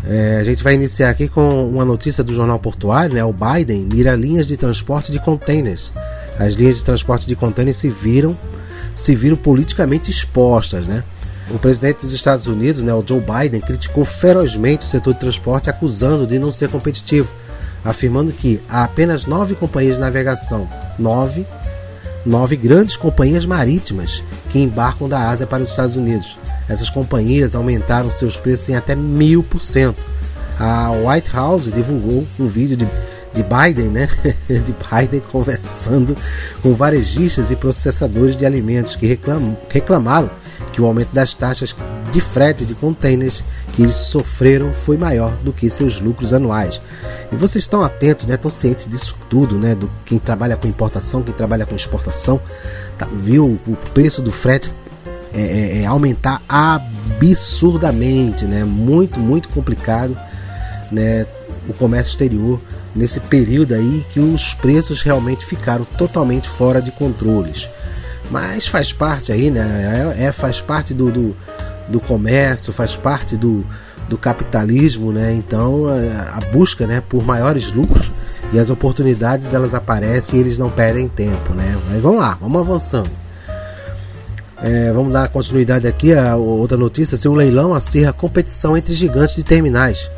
É, 0.07 0.39
a 0.41 0.45
gente 0.45 0.63
vai 0.63 0.75
iniciar 0.75 1.11
aqui 1.11 1.29
com 1.29 1.69
uma 1.69 1.85
notícia 1.85 2.25
do 2.25 2.33
jornal 2.33 2.59
portuário, 2.59 3.15
né? 3.15 3.25
O 3.25 3.33
Biden 3.33 3.87
mira 3.93 4.15
linhas 4.15 4.47
de 4.47 4.57
transporte 4.57 5.13
de 5.13 5.19
containers. 5.19 5.93
As 6.39 6.55
linhas 6.55 6.77
de 6.77 6.85
transporte 6.85 7.27
de 7.27 7.35
containers 7.37 7.77
se 7.77 7.91
viram, 7.91 8.37
se 8.95 9.15
viram 9.15 9.37
politicamente 9.37 10.11
expostas, 10.11 10.87
né? 10.87 11.03
O 11.51 11.59
presidente 11.59 12.03
dos 12.03 12.13
Estados 12.13 12.47
Unidos, 12.47 12.83
né, 12.83 12.93
o 12.93 13.03
Joe 13.07 13.21
Biden, 13.21 13.61
criticou 13.61 14.05
ferozmente 14.05 14.85
o 14.85 14.89
setor 14.89 15.15
de 15.15 15.21
transporte, 15.21 15.71
acusando 15.71 16.27
de 16.27 16.39
não 16.39 16.53
ser 16.53 16.69
competitivo, 16.69 17.31
afirmando 17.83 18.33
que 18.33 18.61
há 18.69 18.85
apenas 18.85 19.25
nove 19.25 19.55
companhias 19.55 19.95
de 19.95 20.01
navegação, 20.01 20.69
nove, 20.99 21.47
nove 22.25 22.57
grandes 22.57 22.97
companhias 22.97 23.47
marítimas 23.47 24.23
que 24.51 24.59
embarcam 24.59 25.09
da 25.09 25.29
Ásia 25.29 25.47
para 25.47 25.63
os 25.63 25.71
Estados 25.71 25.97
Unidos. 25.97 26.37
Essas 26.69 26.91
companhias 26.91 27.55
aumentaram 27.55 28.11
seus 28.11 28.37
preços 28.37 28.69
em 28.69 28.77
até 28.77 28.95
mil 28.95 29.43
por 29.43 29.61
cento. 29.61 29.99
A 30.59 30.91
White 30.91 31.31
House 31.33 31.73
divulgou 31.73 32.27
um 32.39 32.47
vídeo 32.47 32.77
de, 32.77 32.87
de 33.33 33.43
Biden, 33.43 33.89
né? 33.89 34.09
de 34.49 34.75
Biden 34.75 35.21
conversando 35.31 36.17
com 36.63 36.75
varejistas 36.75 37.51
e 37.51 37.57
processadores 37.57 38.37
de 38.37 38.45
alimentos 38.45 38.97
que 38.97 39.07
reclam, 39.07 39.57
reclamaram 39.69 40.31
que 40.79 40.83
o 40.83 40.87
aumento 40.87 41.13
das 41.13 41.35
taxas 41.35 41.75
de 42.13 42.21
frete 42.21 42.65
de 42.65 42.73
containers 42.73 43.43
que 43.73 43.83
eles 43.83 43.97
sofreram 43.97 44.73
foi 44.73 44.97
maior 44.97 45.33
do 45.39 45.53
que 45.53 45.69
seus 45.69 46.01
lucros 46.01 46.33
anuais. 46.33 46.81
E 47.33 47.35
vocês 47.35 47.65
estão 47.65 47.83
atentos, 47.83 48.27
né? 48.27 48.37
Estão 48.37 48.49
cientes 48.49 48.87
disso 48.87 49.17
tudo, 49.29 49.59
né? 49.59 49.75
Do 49.75 49.91
quem 50.07 50.21
trabalha 50.21 50.57
com 50.57 50.69
importação, 50.69 51.21
quem 51.21 51.35
trabalha 51.35 51.67
com 51.67 51.75
exportação, 51.75 52.41
tá, 52.97 53.09
viu 53.13 53.59
o 53.67 53.77
preço 53.93 54.23
do 54.23 54.31
frete 54.31 54.71
é, 55.35 55.41
é, 55.41 55.83
é, 55.83 55.87
aumentar 55.87 56.41
absurdamente, 56.49 58.45
né? 58.45 58.63
Muito, 58.63 59.19
muito 59.19 59.49
complicado, 59.49 60.17
né? 60.93 61.27
O 61.69 61.73
comércio 61.73 62.13
exterior 62.13 62.61
nesse 62.95 63.19
período 63.19 63.75
aí 63.75 64.07
que 64.11 64.21
os 64.21 64.55
preços 64.55 65.03
realmente 65.03 65.45
ficaram 65.45 65.85
totalmente 65.85 66.49
fora 66.49 66.81
de 66.81 66.93
controles. 66.93 67.69
Mas 68.31 68.67
faz 68.67 68.93
parte 68.93 69.33
aí, 69.33 69.51
né? 69.51 70.15
É, 70.19 70.25
é 70.25 70.33
faz 70.33 70.61
parte 70.61 70.93
do, 70.93 71.11
do, 71.11 71.37
do, 71.89 72.01
comércio, 72.01 72.73
faz 72.73 72.95
parte 72.95 73.37
do, 73.37 73.65
do 74.09 74.19
capitalismo, 74.19 75.13
né? 75.13 75.33
Então 75.33 75.87
a, 75.89 76.37
a 76.37 76.41
busca, 76.53 76.87
né, 76.87 77.03
por 77.09 77.25
maiores 77.25 77.73
lucros 77.73 78.13
e 78.53 78.59
as 78.59 78.71
oportunidades 78.71 79.53
elas 79.53 79.75
aparecem 79.75 80.39
e 80.39 80.43
eles 80.43 80.59
não 80.59 80.71
perdem 80.71 81.09
tempo, 81.09 81.55
né? 81.55 81.79
Mas 81.89 82.03
vamos 82.03 82.21
lá, 82.21 82.37
vamos 82.41 82.61
avançando. 82.61 83.11
É, 84.61 84.91
vamos 84.93 85.13
dar 85.13 85.29
continuidade 85.29 85.87
aqui 85.87 86.13
a 86.13 86.37
outra 86.37 86.77
notícia: 86.77 87.17
se 87.17 87.29
um 87.29 87.35
leilão 87.35 87.75
acirra 87.75 88.13
competição 88.13 88.77
entre 88.77 88.93
gigantes 88.93 89.37
de 89.37 89.45
terminais. 89.45 90.11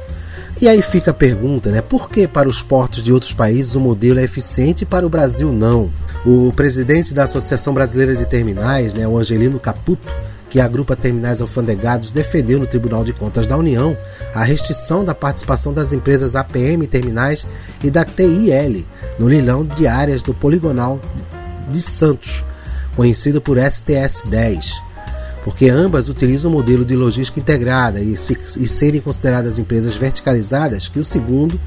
E 0.61 0.69
aí 0.69 0.83
fica 0.83 1.11
a 1.11 1.14
pergunta, 1.14 1.71
né? 1.71 1.81
Por 1.81 2.11
que 2.11 2.29
para 2.29 2.47
os 2.47 2.62
portos 2.62 3.02
de 3.02 3.11
outros 3.11 3.33
países 3.33 3.75
o 3.75 3.81
modelo 3.81 4.21
é 4.21 4.25
eficiente 4.25 4.83
e 4.83 4.87
para 4.87 5.07
o 5.07 5.09
Brasil 5.09 5.50
não? 5.50 5.90
O 6.25 6.52
presidente 6.55 7.14
da 7.14 7.25
Associação 7.25 7.73
Brasileira 7.73 8.14
de 8.14 8.26
Terminais, 8.26 8.93
né, 8.93 9.09
o 9.09 9.17
Angelino 9.17 9.59
Caputo, 9.59 10.07
que 10.50 10.61
agrupa 10.61 10.95
terminais 10.95 11.40
alfandegados, 11.40 12.11
defendeu 12.11 12.59
no 12.59 12.67
Tribunal 12.67 13.05
de 13.05 13.14
Contas 13.14 13.47
da 13.47 13.57
União 13.57 13.97
a 14.35 14.45
restrição 14.45 15.02
da 15.02 15.14
participação 15.14 15.73
das 15.73 15.95
empresas 15.95 16.37
APM 16.37 16.87
Terminais 16.87 17.47
e 17.83 17.90
da 17.90 18.05
TIL 18.05 18.85
no 19.19 19.26
leilão 19.26 19.64
de 19.64 19.87
áreas 19.87 20.23
do 20.23 20.35
Poligonal 20.35 21.00
de 21.71 21.81
Santos, 21.81 22.45
conhecido 22.95 23.40
por 23.40 23.57
STS-10, 23.57 24.75
porque 25.50 25.69
ambas 25.69 26.09
utilizam 26.09 26.49
o 26.49 26.54
modelo 26.54 26.85
de 26.85 26.95
logística 26.95 27.40
integrada 27.40 27.99
e, 27.99 28.16
se, 28.16 28.38
e 28.57 28.69
serem 28.69 29.00
consideradas 29.00 29.59
empresas 29.59 29.97
verticalizadas, 29.97 30.87
que 30.87 31.00
o 31.00 31.04
segundo, 31.04 31.61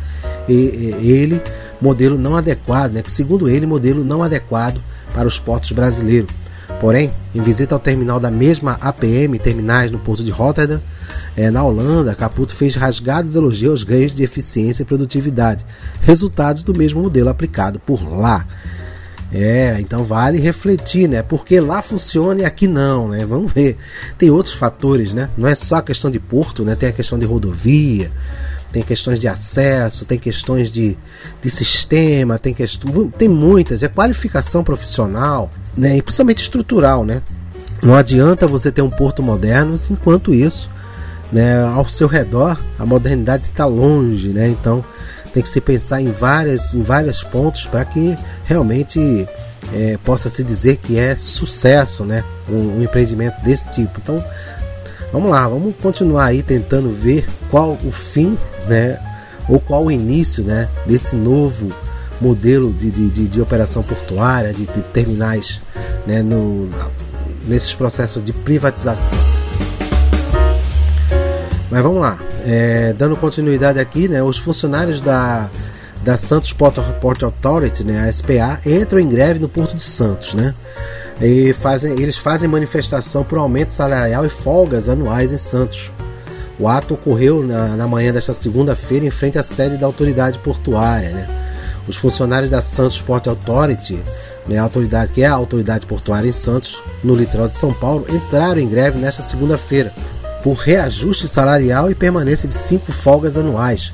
ele, 0.48 1.42
modelo 1.82 2.18
não 2.18 2.34
adequado, 2.34 2.94
né, 2.94 3.02
que 3.02 3.12
segundo 3.12 3.50
ele, 3.50 3.66
modelo 3.66 4.02
não 4.02 4.24
adequado 4.24 4.82
para 5.14 5.28
os 5.28 5.38
portos 5.38 5.74
brasileiros. 5.74 6.32
Porém, 6.80 7.12
em 7.36 7.42
visita 7.42 7.76
ao 7.76 7.80
terminal 7.80 8.22
da 8.22 8.32
mesma 8.32 8.78
APM 8.80 9.38
Terminais 9.38 9.92
no 9.92 10.00
porto 10.00 10.24
de 10.24 10.32
Rotterdam, 10.32 10.82
é, 11.36 11.52
na 11.52 11.62
Holanda, 11.62 12.16
Caputo 12.16 12.56
fez 12.56 12.78
rasgados 12.78 13.36
elogios 13.36 13.72
aos 13.72 13.84
ganhos 13.84 14.16
de 14.16 14.24
eficiência 14.24 14.84
e 14.84 14.86
produtividade, 14.86 15.66
resultados 16.00 16.64
do 16.64 16.74
mesmo 16.74 17.02
modelo 17.02 17.28
aplicado 17.28 17.82
por 17.82 18.02
lá. 18.02 18.48
É, 19.34 19.78
então 19.80 20.04
vale 20.04 20.40
refletir, 20.40 21.10
né? 21.10 21.24
Porque 21.24 21.60
lá 21.60 21.82
funciona 21.82 22.42
e 22.42 22.46
aqui 22.46 22.68
não, 22.68 23.08
né? 23.10 23.26
Vamos 23.26 23.52
ver. 23.52 23.78
Tem 24.18 24.30
outros 24.30 24.54
fatores, 24.54 25.12
né? 25.12 25.30
Não 25.36 25.48
é 25.48 25.56
só 25.56 25.78
a 25.78 25.82
questão 25.82 26.12
de 26.12 26.20
porto, 26.20 26.64
né? 26.64 26.76
Tem 26.76 26.90
a 26.90 26.92
questão 26.92 27.18
de 27.18 27.26
rodovia, 27.26 28.12
tem 28.72 28.84
questões 28.84 29.20
de 29.20 29.28
acesso, 29.28 30.06
tem 30.06 30.20
questões 30.20 30.72
de, 30.72 30.96
de 31.42 31.50
sistema, 31.50 32.38
tem 32.38 32.54
questão, 32.54 33.10
tem 33.10 33.28
muitas, 33.28 33.82
é 33.82 33.88
qualificação 33.88 34.64
profissional, 34.64 35.50
né? 35.76 35.98
E 35.98 36.02
principalmente 36.04 36.44
estrutural, 36.44 37.04
né? 37.04 37.24
Não 37.82 37.96
adianta 37.96 38.48
você 38.48 38.72
ter 38.72 38.84
um 38.84 38.90
porto 38.90 39.24
moderno, 39.24 39.78
enquanto 39.90 40.34
isso, 40.34 40.70
né, 41.32 41.62
ao 41.66 41.86
seu 41.86 42.08
redor 42.08 42.58
a 42.80 42.86
modernidade 42.86 43.46
está 43.46 43.66
longe, 43.66 44.30
né? 44.30 44.48
Então 44.48 44.86
tem 45.34 45.42
que 45.42 45.50
se 45.50 45.60
pensar 45.60 46.00
em 46.00 46.12
várias, 46.12 46.74
em 46.74 46.82
vários 46.82 47.24
pontos 47.24 47.66
para 47.66 47.84
que 47.84 48.18
realmente 48.46 49.28
é, 49.74 49.98
possa 50.04 50.30
se 50.30 50.44
dizer 50.44 50.78
que 50.78 50.98
é 50.98 51.16
sucesso, 51.16 52.06
né? 52.06 52.24
Um, 52.48 52.78
um, 52.78 52.84
empreendimento 52.84 53.42
desse 53.44 53.70
tipo. 53.70 54.00
Então, 54.02 54.24
vamos 55.12 55.32
lá, 55.32 55.48
vamos 55.48 55.76
continuar 55.82 56.26
aí 56.26 56.44
tentando 56.44 56.92
ver 56.92 57.26
qual 57.50 57.78
o 57.84 57.92
fim, 57.92 58.38
né? 58.68 59.00
Ou 59.50 59.60
qual 59.60 59.86
o 59.86 59.92
início, 59.92 60.44
né? 60.44 60.70
Desse 60.86 61.16
novo 61.16 61.74
modelo 62.22 62.72
de, 62.72 62.90
de, 62.92 63.28
de, 63.28 63.42
operação 63.42 63.84
portuária, 63.84 64.54
de, 64.54 64.66
de 64.66 64.82
terminais 64.94 65.60
né, 66.08 66.22
no, 66.22 66.70
nesses 67.46 67.74
processos 67.74 68.24
de 68.24 68.32
privatização. 68.32 69.20
Mas 71.70 71.84
vamos 71.84 72.02
lá, 72.02 72.18
é, 72.46 72.94
dando 72.94 73.16
continuidade 73.16 73.80
aqui, 73.80 74.08
né, 74.08 74.22
os 74.22 74.38
funcionários 74.38 75.00
da, 75.00 75.50
da 76.04 76.18
Santos 76.18 76.52
Port, 76.54 76.78
Port 77.00 77.24
Authority, 77.24 77.84
né, 77.84 78.08
a 78.08 78.12
SPA, 78.12 78.60
entram 78.66 79.00
em 79.00 79.08
greve 79.08 79.40
no 79.40 79.48
Porto 79.48 79.76
de 79.76 79.84
Santos, 79.84 80.34
né? 80.34 80.54
E 81.22 81.54
fazem, 81.54 81.94
eles 82.02 82.18
fazem 82.18 82.50
manifestação 82.50 83.24
por 83.24 83.38
aumento 83.38 83.72
salarial 83.72 84.26
e 84.26 84.30
folgas 84.30 84.90
anuais 84.90 85.32
em 85.32 85.38
Santos. 85.38 85.92
O 86.60 86.68
ato 86.68 86.96
ocorreu 86.96 87.44
na, 87.44 87.70
na 87.70 87.88
manhã 87.88 88.12
desta 88.12 88.34
segunda-feira 88.34 89.06
em 89.06 89.12
frente 89.12 89.38
à 89.38 89.44
sede 89.44 89.78
da 89.78 89.86
autoridade 89.86 90.40
portuária. 90.40 91.10
Né? 91.10 91.28
Os 91.88 91.98
funcionários 91.98 92.50
da 92.50 92.62
Santos 92.62 93.00
Port 93.00 93.28
Authority, 93.28 94.00
né, 94.48 94.58
autoridade, 94.58 95.14
que 95.14 95.22
é 95.22 95.28
a 95.28 95.34
autoridade 95.34 95.86
portuária 95.86 96.28
em 96.28 96.34
Santos, 96.34 96.82
no 97.04 97.16
litoral 97.16 97.48
de 97.48 97.58
São 97.58 97.72
Paulo, 97.72 98.06
entraram 98.10 98.60
em 98.60 98.68
greve 98.68 98.98
nesta 98.98 99.22
segunda-feira 99.22 99.94
por 100.44 100.56
reajuste 100.56 101.28
salarial 101.28 101.90
e 101.90 101.96
permanência 101.96 102.48
de 102.48 102.54
cinco 102.54 102.92
folgas 102.92 103.38
anuais. 103.38 103.94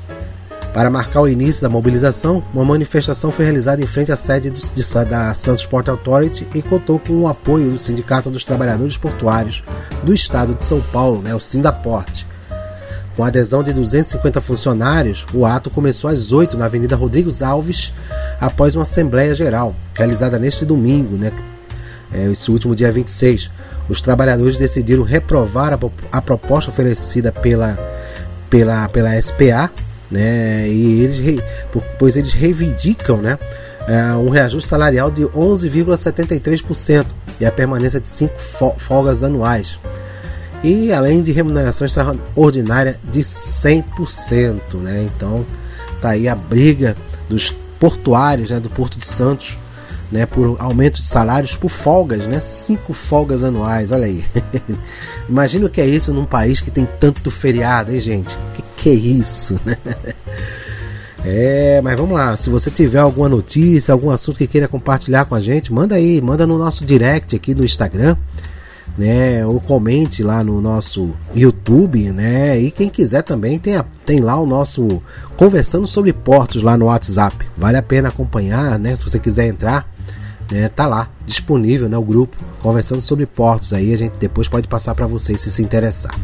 Para 0.74 0.90
marcar 0.90 1.22
o 1.22 1.28
início 1.28 1.62
da 1.62 1.68
mobilização, 1.68 2.44
uma 2.52 2.64
manifestação 2.64 3.30
foi 3.30 3.44
realizada 3.44 3.82
em 3.82 3.86
frente 3.86 4.12
à 4.12 4.16
sede 4.16 4.50
do, 4.50 4.58
de, 4.58 5.04
da 5.08 5.32
Santos 5.34 5.64
Port 5.66 5.88
Authority 5.88 6.46
e 6.54 6.62
contou 6.62 6.98
com 6.98 7.14
o 7.14 7.28
apoio 7.28 7.70
do 7.70 7.78
Sindicato 7.78 8.30
dos 8.30 8.44
Trabalhadores 8.44 8.96
Portuários 8.96 9.64
do 10.04 10.12
Estado 10.12 10.54
de 10.54 10.64
São 10.64 10.80
Paulo, 10.80 11.22
né, 11.22 11.34
o 11.34 11.40
Sindaport. 11.40 12.24
Com 13.16 13.24
adesão 13.24 13.62
de 13.62 13.72
250 13.72 14.40
funcionários, 14.40 15.26
o 15.34 15.44
ato 15.44 15.70
começou 15.70 16.08
às 16.08 16.32
8 16.32 16.56
na 16.56 16.66
Avenida 16.66 16.94
Rodrigues 16.94 17.42
Alves, 17.42 17.92
após 18.40 18.76
uma 18.76 18.84
Assembleia 18.84 19.34
Geral, 19.34 19.74
realizada 19.96 20.38
neste 20.38 20.64
domingo, 20.64 21.16
né, 21.16 21.32
é, 22.12 22.30
esse 22.30 22.50
último 22.50 22.74
dia 22.74 22.90
26. 22.92 23.50
Os 23.90 24.00
trabalhadores 24.00 24.56
decidiram 24.56 25.02
reprovar 25.02 25.74
a, 25.74 25.78
a 26.16 26.22
proposta 26.22 26.70
oferecida 26.70 27.30
pela, 27.32 27.76
pela, 28.48 28.88
pela 28.88 29.20
SPA, 29.20 29.70
né, 30.10 30.66
e 30.68 31.02
eles, 31.02 31.42
pois 31.98 32.16
eles 32.16 32.32
reivindicam 32.32 33.18
né, 33.18 33.38
é, 33.86 34.14
um 34.14 34.30
reajuste 34.30 34.68
salarial 34.68 35.10
de 35.10 35.22
11,73% 35.22 37.06
e 37.40 37.44
a 37.44 37.52
permanência 37.52 38.00
de 38.00 38.08
5 38.08 38.34
folgas 38.78 39.22
anuais 39.22 39.78
e 40.62 40.92
além 40.92 41.22
de 41.22 41.32
remuneração 41.32 41.86
extraordinária 41.86 42.98
de 43.10 43.20
100%, 43.20 44.74
né? 44.74 45.08
Então 45.16 45.44
tá 46.00 46.10
aí 46.10 46.28
a 46.28 46.34
briga 46.34 46.96
dos 47.28 47.50
portuários, 47.78 48.50
né, 48.50 48.60
do 48.60 48.68
Porto 48.68 48.98
de 48.98 49.06
Santos, 49.06 49.58
né, 50.10 50.26
por 50.26 50.56
aumento 50.58 50.98
de 50.98 51.06
salários 51.06 51.56
por 51.56 51.68
folgas, 51.68 52.26
né? 52.26 52.40
Cinco 52.40 52.92
folgas 52.92 53.44
anuais, 53.44 53.92
olha 53.92 54.06
aí. 54.06 54.24
Imagina 55.28 55.66
o 55.66 55.70
que 55.70 55.80
é 55.80 55.86
isso 55.86 56.12
num 56.12 56.24
país 56.24 56.60
que 56.60 56.70
tem 56.70 56.88
tanto 56.98 57.30
feriado, 57.30 57.92
hein, 57.92 58.00
gente? 58.00 58.36
Que 58.54 58.62
que 58.76 58.88
é 58.90 58.94
isso, 58.94 59.58
né? 59.64 59.76
É, 61.22 61.82
mas 61.82 61.98
vamos 61.98 62.14
lá. 62.14 62.34
Se 62.34 62.48
você 62.48 62.70
tiver 62.70 62.98
alguma 62.98 63.28
notícia, 63.28 63.92
algum 63.92 64.08
assunto 64.08 64.38
que 64.38 64.46
queira 64.46 64.66
compartilhar 64.66 65.26
com 65.26 65.34
a 65.34 65.40
gente, 65.42 65.70
manda 65.70 65.94
aí, 65.94 66.18
manda 66.18 66.46
no 66.46 66.56
nosso 66.56 66.82
direct 66.82 67.36
aqui 67.36 67.54
no 67.54 67.62
Instagram 67.62 68.16
né? 68.96 69.44
Ou 69.46 69.60
comente 69.60 70.22
lá 70.22 70.42
no 70.42 70.60
nosso 70.60 71.10
YouTube, 71.34 72.12
né? 72.12 72.58
E 72.58 72.70
quem 72.70 72.88
quiser 72.90 73.22
também 73.22 73.58
tem, 73.58 73.76
a, 73.76 73.84
tem 74.04 74.20
lá 74.20 74.38
o 74.38 74.46
nosso 74.46 75.02
conversando 75.36 75.86
sobre 75.86 76.12
portos 76.12 76.62
lá 76.62 76.76
no 76.76 76.86
WhatsApp. 76.86 77.46
Vale 77.56 77.76
a 77.76 77.82
pena 77.82 78.08
acompanhar, 78.08 78.78
né? 78.78 78.94
Se 78.94 79.04
você 79.04 79.18
quiser 79.18 79.46
entrar, 79.46 79.88
né? 80.50 80.68
Tá 80.68 80.86
lá 80.86 81.08
disponível, 81.24 81.88
né? 81.88 81.96
O 81.96 82.02
grupo 82.02 82.36
conversando 82.62 83.00
sobre 83.00 83.26
portos. 83.26 83.72
Aí 83.72 83.92
a 83.92 83.96
gente 83.96 84.18
depois 84.18 84.48
pode 84.48 84.68
passar 84.68 84.94
para 84.94 85.06
vocês 85.06 85.40
se 85.40 85.50
se 85.50 85.62
interessar. 85.62 86.14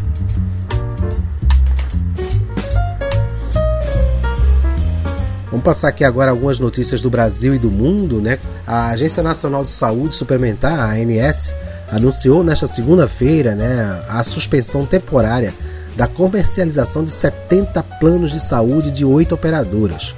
Vamos 5.50 5.64
passar 5.64 5.88
aqui 5.88 6.04
agora 6.04 6.30
algumas 6.30 6.59
notícias 6.59 7.00
do 7.00 7.09
Brasil 7.09 7.55
e 7.55 7.59
do 7.59 7.70
mundo, 7.70 8.20
né? 8.20 8.38
A 8.66 8.88
Agência 8.88 9.22
Nacional 9.22 9.64
de 9.64 9.70
Saúde 9.70 10.14
Suplementar, 10.14 10.79
a 10.79 10.92
ANS, 10.92 11.53
anunciou 11.90 12.42
nesta 12.42 12.66
segunda-feira 12.66 13.55
né, 13.55 14.05
a 14.09 14.22
suspensão 14.24 14.85
temporária 14.85 15.55
da 15.96 16.07
comercialização 16.07 17.05
de 17.05 17.11
70 17.11 17.83
planos 17.98 18.33
de 18.33 18.40
saúde 18.40 18.90
de 18.90 19.05
oito 19.05 19.35
operadoras. 19.35 20.14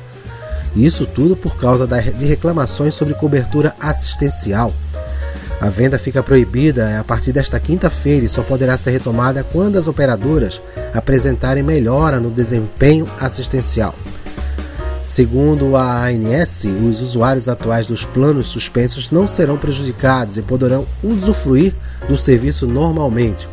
Isso 0.78 1.06
tudo 1.06 1.34
por 1.34 1.56
causa 1.56 1.86
de 1.86 2.24
reclamações 2.24 2.94
sobre 2.94 3.14
cobertura 3.14 3.74
assistencial. 3.80 4.72
A 5.60 5.68
venda 5.68 5.98
fica 5.98 6.22
proibida 6.22 7.00
a 7.00 7.04
partir 7.04 7.32
desta 7.32 7.58
quinta-feira 7.58 8.24
e 8.24 8.28
só 8.28 8.42
poderá 8.42 8.78
ser 8.78 8.92
retomada 8.92 9.42
quando 9.42 9.76
as 9.76 9.88
operadoras 9.88 10.62
apresentarem 10.94 11.64
melhora 11.64 12.20
no 12.20 12.30
desempenho 12.30 13.08
assistencial. 13.18 13.92
Segundo 15.02 15.74
a 15.74 16.04
ANS, 16.04 16.64
os 16.88 17.00
usuários 17.00 17.48
atuais 17.48 17.88
dos 17.88 18.04
planos 18.04 18.46
suspensos 18.46 19.10
não 19.10 19.26
serão 19.26 19.56
prejudicados 19.56 20.36
e 20.36 20.42
poderão 20.42 20.86
usufruir 21.02 21.74
do 22.08 22.16
serviço 22.16 22.68
normalmente. 22.68 23.48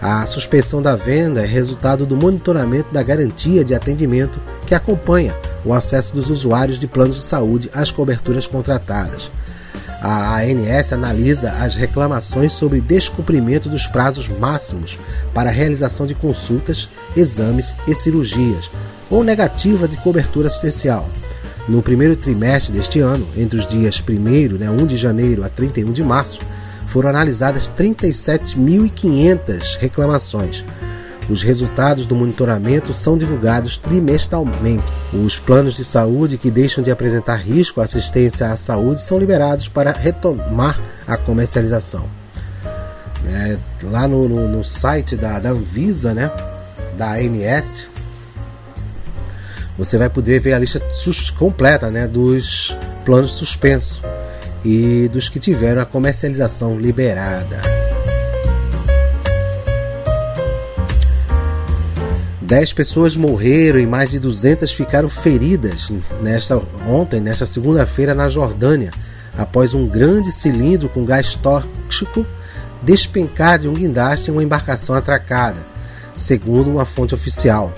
A 0.00 0.26
suspensão 0.26 0.82
da 0.82 0.94
venda 0.94 1.42
é 1.42 1.46
resultado 1.46 2.06
do 2.06 2.16
monitoramento 2.16 2.92
da 2.92 3.02
garantia 3.02 3.64
de 3.64 3.74
atendimento 3.74 4.38
que 4.66 4.74
acompanha 4.74 5.34
o 5.64 5.72
acesso 5.72 6.14
dos 6.14 6.28
usuários 6.28 6.78
de 6.78 6.86
planos 6.86 7.16
de 7.16 7.22
saúde 7.22 7.70
às 7.72 7.90
coberturas 7.90 8.46
contratadas. 8.46 9.30
A 10.00 10.40
ANS 10.40 10.92
analisa 10.92 11.50
as 11.52 11.74
reclamações 11.74 12.52
sobre 12.52 12.80
descumprimento 12.80 13.68
dos 13.68 13.86
prazos 13.86 14.28
máximos 14.28 14.98
para 15.32 15.48
a 15.48 15.52
realização 15.52 16.06
de 16.06 16.14
consultas, 16.14 16.88
exames 17.16 17.74
e 17.88 17.94
cirurgias, 17.94 18.70
ou 19.10 19.24
negativa 19.24 19.88
de 19.88 19.96
cobertura 19.96 20.48
assistencial. 20.48 21.08
No 21.66 21.82
primeiro 21.82 22.14
trimestre 22.14 22.72
deste 22.72 23.00
ano, 23.00 23.26
entre 23.36 23.58
os 23.58 23.66
dias 23.66 24.00
1, 24.00 24.58
né, 24.58 24.70
1 24.70 24.86
de 24.86 24.96
janeiro 24.96 25.42
a 25.42 25.48
31 25.48 25.92
de 25.92 26.04
março, 26.04 26.38
foram 26.96 27.10
analisadas 27.10 27.70
37.500 27.76 29.76
reclamações. 29.78 30.64
Os 31.28 31.42
resultados 31.42 32.06
do 32.06 32.14
monitoramento 32.14 32.94
são 32.94 33.18
divulgados 33.18 33.76
trimestralmente. 33.76 34.90
Os 35.12 35.38
planos 35.38 35.74
de 35.74 35.84
saúde 35.84 36.38
que 36.38 36.50
deixam 36.50 36.82
de 36.82 36.90
apresentar 36.90 37.34
risco 37.34 37.82
à 37.82 37.84
assistência 37.84 38.50
à 38.50 38.56
saúde 38.56 39.02
são 39.02 39.18
liberados 39.18 39.68
para 39.68 39.92
retomar 39.92 40.80
a 41.06 41.18
comercialização. 41.18 42.08
É, 43.28 43.58
lá 43.82 44.08
no, 44.08 44.26
no, 44.26 44.48
no, 44.48 44.64
site 44.64 45.16
da, 45.16 45.38
da 45.38 45.50
Anvisa, 45.50 46.14
né, 46.14 46.30
da 46.96 47.16
ANS, 47.16 47.90
você 49.76 49.98
vai 49.98 50.08
poder 50.08 50.40
ver 50.40 50.54
a 50.54 50.58
lista 50.58 50.80
completa 51.36 51.90
né, 51.90 52.06
dos 52.06 52.74
planos 53.04 53.34
suspensos 53.34 54.00
e 54.66 55.06
dos 55.06 55.28
que 55.28 55.38
tiveram 55.38 55.80
a 55.80 55.86
comercialização 55.86 56.76
liberada. 56.76 57.60
10 62.40 62.72
pessoas 62.72 63.16
morreram 63.16 63.78
e 63.78 63.86
mais 63.86 64.10
de 64.10 64.18
200 64.18 64.72
ficaram 64.72 65.08
feridas 65.08 65.92
nesta 66.20 66.60
ontem, 66.88 67.20
nesta 67.20 67.46
segunda-feira 67.46 68.12
na 68.12 68.28
Jordânia, 68.28 68.90
após 69.38 69.72
um 69.72 69.86
grande 69.86 70.32
cilindro 70.32 70.88
com 70.88 71.04
gás 71.04 71.36
tóxico 71.36 72.26
despencar 72.82 73.60
de 73.60 73.68
um 73.68 73.72
guindaste 73.72 74.30
em 74.30 74.32
uma 74.32 74.42
embarcação 74.42 74.96
atracada, 74.96 75.60
segundo 76.16 76.70
uma 76.70 76.84
fonte 76.84 77.14
oficial. 77.14 77.72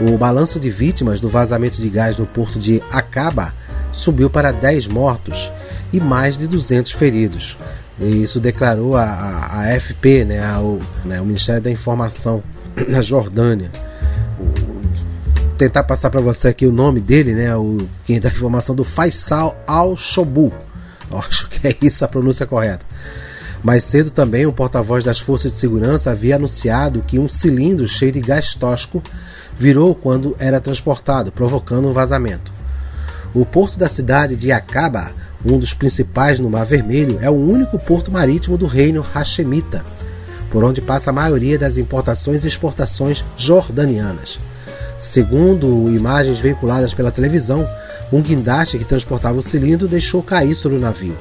O 0.00 0.16
balanço 0.16 0.60
de 0.60 0.70
vítimas 0.70 1.18
do 1.18 1.28
vazamento 1.28 1.76
de 1.76 1.88
gás 1.88 2.16
no 2.16 2.26
porto 2.26 2.58
de 2.58 2.80
Acaba 2.90 3.52
subiu 3.92 4.30
para 4.30 4.52
10 4.52 4.88
mortos 4.88 5.50
e 5.94 6.00
mais 6.00 6.36
de 6.36 6.48
200 6.48 6.90
feridos. 6.90 7.56
E 8.00 8.24
isso 8.24 8.40
declarou 8.40 8.96
a, 8.96 9.04
a, 9.04 9.60
a 9.60 9.80
FP, 9.80 10.24
né, 10.24 10.44
o, 10.58 10.80
né, 11.04 11.20
o 11.20 11.24
Ministério 11.24 11.62
da 11.62 11.70
Informação 11.70 12.42
na 12.88 13.00
Jordânia. 13.00 13.70
O, 14.40 15.54
tentar 15.56 15.84
passar 15.84 16.10
para 16.10 16.20
você 16.20 16.48
aqui 16.48 16.66
o 16.66 16.72
nome 16.72 17.00
dele, 17.00 17.32
né, 17.32 17.56
o 17.56 17.78
quem 18.04 18.20
dá 18.20 18.28
informação 18.28 18.74
do 18.74 18.82
Faisal 18.82 19.56
Al-Shobu. 19.68 20.52
Acho 21.12 21.48
que 21.48 21.68
é 21.68 21.76
isso 21.80 22.04
a 22.04 22.08
pronúncia 22.08 22.44
correta. 22.44 22.84
Mais 23.62 23.84
cedo 23.84 24.10
também, 24.10 24.44
o 24.46 24.52
porta-voz 24.52 25.04
das 25.04 25.20
Forças 25.20 25.52
de 25.52 25.58
Segurança 25.58 26.10
havia 26.10 26.34
anunciado 26.34 27.02
que 27.06 27.20
um 27.20 27.28
cilindro 27.28 27.86
cheio 27.86 28.10
de 28.10 28.20
gás 28.20 28.56
tóxico 28.56 29.00
virou 29.56 29.94
quando 29.94 30.34
era 30.40 30.60
transportado, 30.60 31.30
provocando 31.30 31.88
um 31.88 31.92
vazamento. 31.92 32.52
O 33.32 33.46
porto 33.46 33.78
da 33.78 33.88
cidade 33.88 34.34
de 34.34 34.50
Acaba, 34.50 35.12
um 35.44 35.58
dos 35.58 35.74
principais 35.74 36.38
no 36.38 36.48
Mar 36.48 36.64
Vermelho, 36.64 37.18
é 37.20 37.28
o 37.28 37.34
único 37.34 37.78
porto 37.78 38.10
marítimo 38.10 38.56
do 38.56 38.66
reino 38.66 39.02
Hashemita, 39.02 39.84
por 40.50 40.64
onde 40.64 40.80
passa 40.80 41.10
a 41.10 41.12
maioria 41.12 41.58
das 41.58 41.76
importações 41.76 42.44
e 42.44 42.48
exportações 42.48 43.24
jordanianas. 43.36 44.38
Segundo 44.98 45.90
imagens 45.94 46.38
veiculadas 46.38 46.94
pela 46.94 47.10
televisão, 47.10 47.68
Um 48.12 48.20
guindaste 48.20 48.78
que 48.78 48.84
transportava 48.84 49.38
o 49.38 49.42
cilindro 49.42 49.88
deixou 49.88 50.22
cair 50.22 50.54
sobre 50.54 50.78
o 50.78 50.80
navio. 50.80 51.16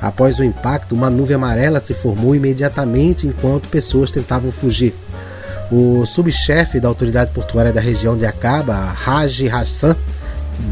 Após 0.00 0.40
o 0.40 0.44
impacto, 0.44 0.92
uma 0.92 1.08
nuvem 1.08 1.36
amarela 1.36 1.78
se 1.78 1.94
formou 1.94 2.34
imediatamente 2.34 3.26
enquanto 3.26 3.68
pessoas 3.68 4.10
tentavam 4.10 4.50
fugir. 4.50 4.92
O 5.70 6.04
subchefe 6.04 6.80
da 6.80 6.88
autoridade 6.88 7.30
portuária 7.32 7.72
da 7.72 7.80
região 7.80 8.16
de 8.16 8.26
Acaba, 8.26 8.92
Haji 9.06 9.48
Hassan, 9.48 9.96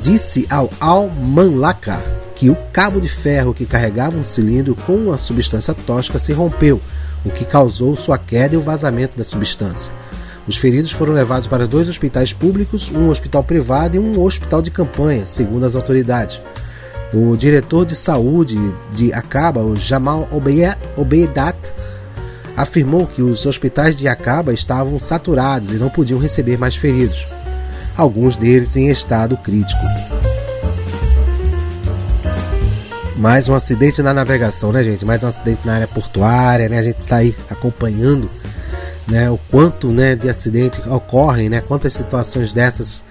disse 0.02 0.46
ao 0.50 0.70
Al-Manlaka 0.80 2.00
que 2.40 2.48
o 2.48 2.56
cabo 2.72 3.02
de 3.02 3.06
ferro 3.06 3.52
que 3.52 3.66
carregava 3.66 4.16
um 4.16 4.22
cilindro 4.22 4.74
com 4.74 4.94
uma 4.94 5.18
substância 5.18 5.74
tóxica 5.74 6.18
se 6.18 6.32
rompeu, 6.32 6.80
o 7.22 7.28
que 7.28 7.44
causou 7.44 7.94
sua 7.94 8.16
queda 8.16 8.54
e 8.54 8.56
o 8.56 8.62
vazamento 8.62 9.14
da 9.14 9.22
substância. 9.22 9.92
Os 10.48 10.56
feridos 10.56 10.90
foram 10.90 11.12
levados 11.12 11.46
para 11.48 11.68
dois 11.68 11.86
hospitais 11.86 12.32
públicos, 12.32 12.90
um 12.90 13.10
hospital 13.10 13.44
privado 13.44 13.96
e 13.96 13.98
um 13.98 14.18
hospital 14.22 14.62
de 14.62 14.70
campanha, 14.70 15.26
segundo 15.26 15.66
as 15.66 15.74
autoridades. 15.74 16.40
O 17.12 17.36
diretor 17.36 17.84
de 17.84 17.94
saúde 17.94 18.56
de 18.90 19.12
Acaba, 19.12 19.60
o 19.60 19.76
Jamal 19.76 20.26
Obeidat, 20.96 21.58
afirmou 22.56 23.06
que 23.06 23.20
os 23.20 23.44
hospitais 23.44 23.98
de 23.98 24.08
Acaba 24.08 24.54
estavam 24.54 24.98
saturados 24.98 25.72
e 25.72 25.74
não 25.74 25.90
podiam 25.90 26.18
receber 26.18 26.56
mais 26.56 26.74
feridos, 26.74 27.26
alguns 27.98 28.34
deles 28.34 28.76
em 28.76 28.88
estado 28.88 29.36
crítico. 29.36 29.84
Mais 33.20 33.50
um 33.50 33.54
acidente 33.54 34.00
na 34.02 34.14
navegação, 34.14 34.72
né, 34.72 34.82
gente? 34.82 35.04
Mais 35.04 35.22
um 35.22 35.26
acidente 35.28 35.60
na 35.66 35.74
área 35.74 35.86
portuária, 35.86 36.70
né? 36.70 36.78
A 36.78 36.82
gente 36.82 37.00
está 37.00 37.16
aí 37.16 37.36
acompanhando 37.50 38.30
né, 39.06 39.30
o 39.30 39.38
quanto 39.50 39.88
né, 39.88 40.16
de 40.16 40.26
acidentes 40.26 40.80
ocorrem, 40.86 41.50
né? 41.50 41.60
Quantas 41.60 41.92
situações 41.92 42.50
dessas 42.50 43.04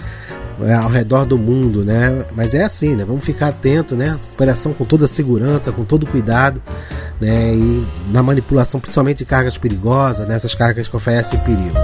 é, 0.63 0.73
ao 0.73 0.89
redor 0.89 1.25
do 1.25 1.37
mundo, 1.37 1.85
né? 1.85 2.25
Mas 2.35 2.55
é 2.55 2.63
assim, 2.63 2.95
né? 2.95 3.05
Vamos 3.05 3.23
ficar 3.23 3.49
atento, 3.49 3.95
né? 3.95 4.17
Operação 4.33 4.73
com 4.73 4.83
toda 4.83 5.07
segurança, 5.07 5.71
com 5.71 5.85
todo 5.85 6.07
cuidado, 6.07 6.59
né? 7.21 7.53
E 7.53 7.85
na 8.11 8.23
manipulação, 8.23 8.79
principalmente 8.79 9.19
de 9.19 9.25
cargas 9.25 9.59
perigosas, 9.59 10.27
nessas 10.27 10.53
né? 10.53 10.57
cargas 10.57 10.87
que 10.87 10.95
oferecem 10.95 11.39
perigo. 11.41 11.77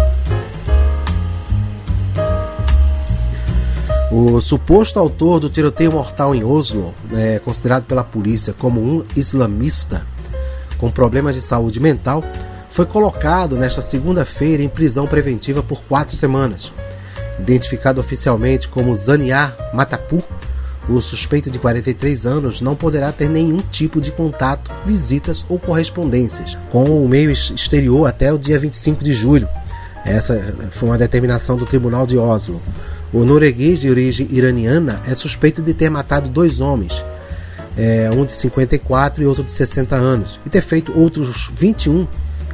O 4.18 4.40
suposto 4.40 4.98
autor 4.98 5.42
do 5.42 5.50
tiroteio 5.50 5.92
mortal 5.92 6.34
em 6.34 6.42
Oslo, 6.42 6.94
né, 7.12 7.38
considerado 7.40 7.84
pela 7.84 8.02
polícia 8.02 8.56
como 8.58 8.80
um 8.80 9.04
islamista 9.14 10.08
com 10.78 10.90
problemas 10.90 11.36
de 11.36 11.42
saúde 11.42 11.82
mental, 11.82 12.24
foi 12.70 12.86
colocado 12.86 13.58
nesta 13.58 13.82
segunda-feira 13.82 14.64
em 14.64 14.70
prisão 14.70 15.06
preventiva 15.06 15.62
por 15.62 15.84
quatro 15.84 16.16
semanas. 16.16 16.72
Identificado 17.38 18.00
oficialmente 18.00 18.70
como 18.70 18.96
Zaniar 18.96 19.54
Matapu, 19.74 20.24
o 20.88 21.02
suspeito 21.02 21.52
de 21.52 21.60
43 21.60 22.26
anos 22.26 22.62
não 22.62 22.74
poderá 22.74 23.12
ter 23.12 23.28
nenhum 23.28 23.58
tipo 23.58 24.00
de 24.00 24.14
contato, 24.14 24.72
visitas 24.86 25.44
ou 25.50 25.60
correspondências 25.60 26.58
com 26.72 26.86
o 26.86 27.10
meio 27.10 27.32
exterior 27.32 28.08
até 28.08 28.32
o 28.32 28.38
dia 28.38 28.58
25 28.58 29.04
de 29.04 29.12
julho. 29.12 29.50
Essa 30.06 30.56
foi 30.72 30.88
uma 30.88 30.98
determinação 30.98 31.58
do 31.58 31.66
Tribunal 31.66 32.08
de 32.08 32.18
Oslo. 32.18 32.62
O 33.14 33.24
norueguês 33.24 33.80
de 33.80 33.90
origem 33.90 34.28
iraniana 34.32 35.02
é 35.08 35.14
suspeito 35.14 35.62
de 35.62 35.74
ter 35.74 35.90
matado 35.90 36.28
dois 36.28 36.60
homens, 36.60 37.04
é, 37.78 38.10
um 38.12 38.26
de 38.26 38.34
54 38.34 39.24
e 39.24 39.26
outro 39.26 39.44
de 39.44 39.52
60 39.52 39.96
anos, 39.96 40.40
e 40.46 40.50
ter 40.50 40.62
feito 40.62 40.98
outros 40.98 41.50
21 41.56 42.08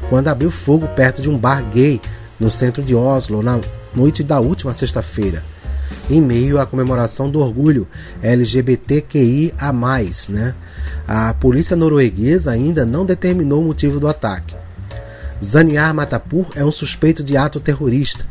quando 0.09 0.27
abriu 0.27 0.51
fogo 0.51 0.87
perto 0.89 1.21
de 1.21 1.29
um 1.29 1.37
bar 1.37 1.63
gay 1.71 2.01
no 2.39 2.49
centro 2.49 2.83
de 2.83 2.93
Oslo 2.93 3.41
na 3.41 3.59
noite 3.95 4.23
da 4.23 4.39
última 4.39 4.73
sexta-feira, 4.73 5.43
em 6.09 6.19
meio 6.19 6.59
à 6.59 6.65
comemoração 6.65 7.29
do 7.29 7.39
orgulho 7.39 7.87
LGBTQIA+. 8.21 9.71
Né? 10.29 10.55
A 11.07 11.33
polícia 11.33 11.75
norueguesa 11.75 12.51
ainda 12.51 12.85
não 12.85 13.05
determinou 13.05 13.61
o 13.61 13.65
motivo 13.65 13.99
do 13.99 14.07
ataque. 14.07 14.55
Zaniar 15.43 15.93
Matapur 15.93 16.47
é 16.55 16.63
um 16.63 16.71
suspeito 16.71 17.23
de 17.23 17.35
ato 17.35 17.59
terrorista, 17.59 18.25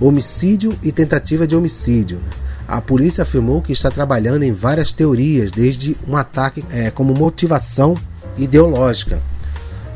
homicídio 0.00 0.72
e 0.82 0.92
tentativa 0.92 1.46
de 1.46 1.56
homicídio. 1.56 2.20
A 2.66 2.80
polícia 2.80 3.22
afirmou 3.22 3.62
que 3.62 3.72
está 3.72 3.90
trabalhando 3.90 4.42
em 4.42 4.52
várias 4.52 4.92
teorias, 4.92 5.50
desde 5.50 5.96
um 6.06 6.16
ataque 6.16 6.64
é, 6.70 6.90
como 6.90 7.14
motivação 7.14 7.94
ideológica, 8.36 9.22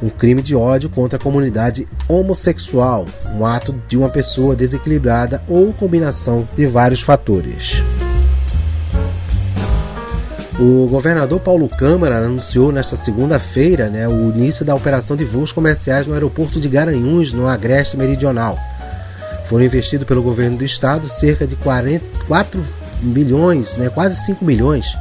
um 0.03 0.09
crime 0.09 0.43
de 0.43 0.57
ódio 0.57 0.89
contra 0.89 1.19
a 1.19 1.23
comunidade 1.23 1.87
homossexual, 2.09 3.07
um 3.37 3.47
ato 3.47 3.75
de 3.87 3.97
uma 3.97 4.09
pessoa 4.09 4.57
desequilibrada 4.57 5.43
ou 5.49 5.73
combinação 5.73 6.49
de 6.57 6.67
vários 6.67 7.01
fatores. 7.01 7.83
O 10.59 10.87
governador 10.87 11.41
Paulo 11.41 11.69
Câmara 11.69 12.19
anunciou 12.19 12.71
nesta 12.71 12.95
segunda-feira 12.95 13.89
né, 13.89 14.07
o 14.07 14.31
início 14.31 14.65
da 14.65 14.75
operação 14.75 15.17
de 15.17 15.25
voos 15.25 15.51
comerciais 15.51 16.07
no 16.07 16.15
aeroporto 16.15 16.61
de 16.61 16.69
Garanhuns, 16.69 17.33
no 17.33 17.49
Agreste 17.49 17.97
Meridional. 17.97 18.59
Foram 19.53 19.67
investidos 19.67 20.07
pelo 20.07 20.23
governo 20.23 20.57
do 20.57 20.65
estado 20.65 21.11
cerca 21.11 21.47
de 21.47 21.57
44 21.57 22.65
milhões, 23.03 23.77
né, 23.77 23.91
quase 23.91 24.17
5 24.25 24.43
milhões, 24.43 24.97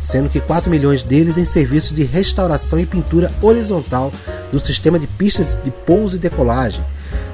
sendo 0.00 0.28
que 0.28 0.40
4 0.40 0.70
milhões 0.70 1.02
deles 1.02 1.36
em 1.36 1.44
serviços 1.44 1.96
de 1.96 2.04
restauração 2.04 2.78
e 2.78 2.86
pintura 2.86 3.28
horizontal 3.42 4.12
do 4.52 4.60
sistema 4.60 5.00
de 5.00 5.08
pistas 5.08 5.58
de 5.64 5.72
pouso 5.72 6.14
e 6.14 6.18
decolagem 6.20 6.80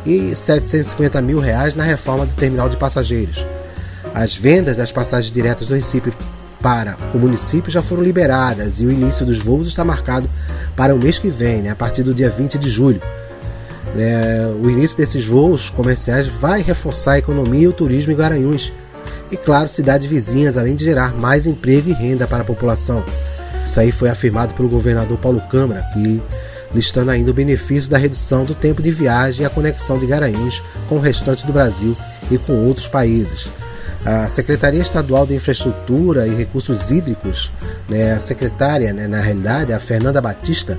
e 0.07 0.35
750 0.35 1.21
mil 1.21 1.39
reais 1.39 1.75
na 1.75 1.85
reforma 1.85 2.25
do 2.25 2.35
terminal 2.35 2.71
de 2.71 2.79
passageiros. 2.79 3.45
As 4.15 4.35
vendas 4.35 4.79
das 4.79 4.91
passagens 4.91 5.31
diretas 5.31 5.69
do 5.69 5.75
Recife 5.75 6.15
para 6.63 6.97
o 7.13 7.19
município 7.19 7.71
já 7.71 7.83
foram 7.83 8.03
liberadas 8.03 8.81
e 8.81 8.87
o 8.87 8.91
início 8.91 9.27
dos 9.27 9.39
voos 9.39 9.69
está 9.69 9.85
marcado 9.85 10.31
para 10.75 10.95
o 10.95 10.99
mês 10.99 11.19
que 11.19 11.29
vem, 11.29 11.61
né, 11.61 11.69
a 11.69 11.77
partir 11.77 12.03
do 12.03 12.15
dia 12.15 12.31
20 12.31 12.57
de 12.57 12.71
julho. 12.71 13.03
É, 13.97 14.53
o 14.63 14.69
início 14.69 14.97
desses 14.97 15.25
voos 15.25 15.71
comerciais 15.71 16.27
vai 16.27 16.63
reforçar 16.63 17.13
a 17.13 17.19
economia 17.19 17.63
e 17.63 17.69
o 17.69 17.73
turismo 17.73 18.13
em 18.13 18.17
Garanhuns 18.17 18.73
e, 19.31 19.37
claro, 19.37 19.69
cidades 19.69 20.09
vizinhas, 20.09 20.57
além 20.57 20.75
de 20.75 20.85
gerar 20.85 21.15
mais 21.15 21.47
emprego 21.47 21.91
e 21.91 21.93
renda 21.93 22.27
para 22.27 22.43
a 22.43 22.47
população. 22.47 23.05
Isso 23.65 23.81
aí 23.81 23.93
foi 23.93 24.09
afirmado 24.09 24.55
pelo 24.55 24.69
governador 24.69 25.17
Paulo 25.19 25.41
Câmara, 25.49 25.83
que 25.93 26.21
listando 26.75 27.11
ainda 27.11 27.31
o 27.31 27.35
benefício 27.35 27.89
da 27.89 27.97
redução 27.97 28.45
do 28.45 28.55
tempo 28.55 28.83
de 28.83 28.91
viagem 28.91 29.43
e 29.43 29.47
a 29.47 29.51
conexão 29.51 29.97
de 29.97 30.07
Garanhuns 30.07 30.61
com 30.89 30.97
o 30.97 31.01
restante 31.01 31.47
do 31.47 31.53
Brasil 31.53 31.97
e 32.31 32.37
com 32.37 32.53
outros 32.65 32.89
países. 32.89 33.49
A 34.05 34.29
Secretaria 34.29 34.83
Estadual 34.83 35.27
de 35.27 35.35
Infraestrutura 35.35 36.27
e 36.27 36.35
Recursos 36.35 36.91
Hídricos, 36.91 37.51
né, 37.89 38.13
a 38.13 38.21
secretária, 38.21 38.93
né, 38.93 39.07
na 39.07 39.21
realidade, 39.21 39.73
a 39.73 39.81
Fernanda 39.81 40.21
Batista, 40.21 40.79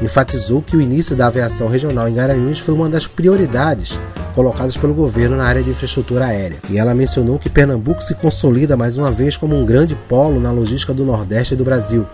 enfatizou 0.00 0.62
que 0.62 0.76
o 0.76 0.80
início 0.80 1.14
da 1.14 1.26
aviação 1.26 1.68
regional 1.68 2.08
em 2.08 2.14
Garanhuns 2.14 2.58
foi 2.58 2.74
uma 2.74 2.88
das 2.88 3.06
prioridades 3.06 3.98
colocadas 4.34 4.76
pelo 4.76 4.94
governo 4.94 5.36
na 5.36 5.44
área 5.44 5.62
de 5.62 5.70
infraestrutura 5.70 6.26
aérea. 6.26 6.58
E 6.70 6.78
ela 6.78 6.94
mencionou 6.94 7.38
que 7.38 7.50
Pernambuco 7.50 8.02
se 8.02 8.14
consolida 8.14 8.76
mais 8.76 8.96
uma 8.96 9.10
vez 9.10 9.36
como 9.36 9.56
um 9.56 9.66
grande 9.66 9.94
polo 10.08 10.40
na 10.40 10.50
logística 10.50 10.94
do 10.94 11.04
Nordeste 11.04 11.56
do 11.56 11.64
Brasil. 11.64 12.06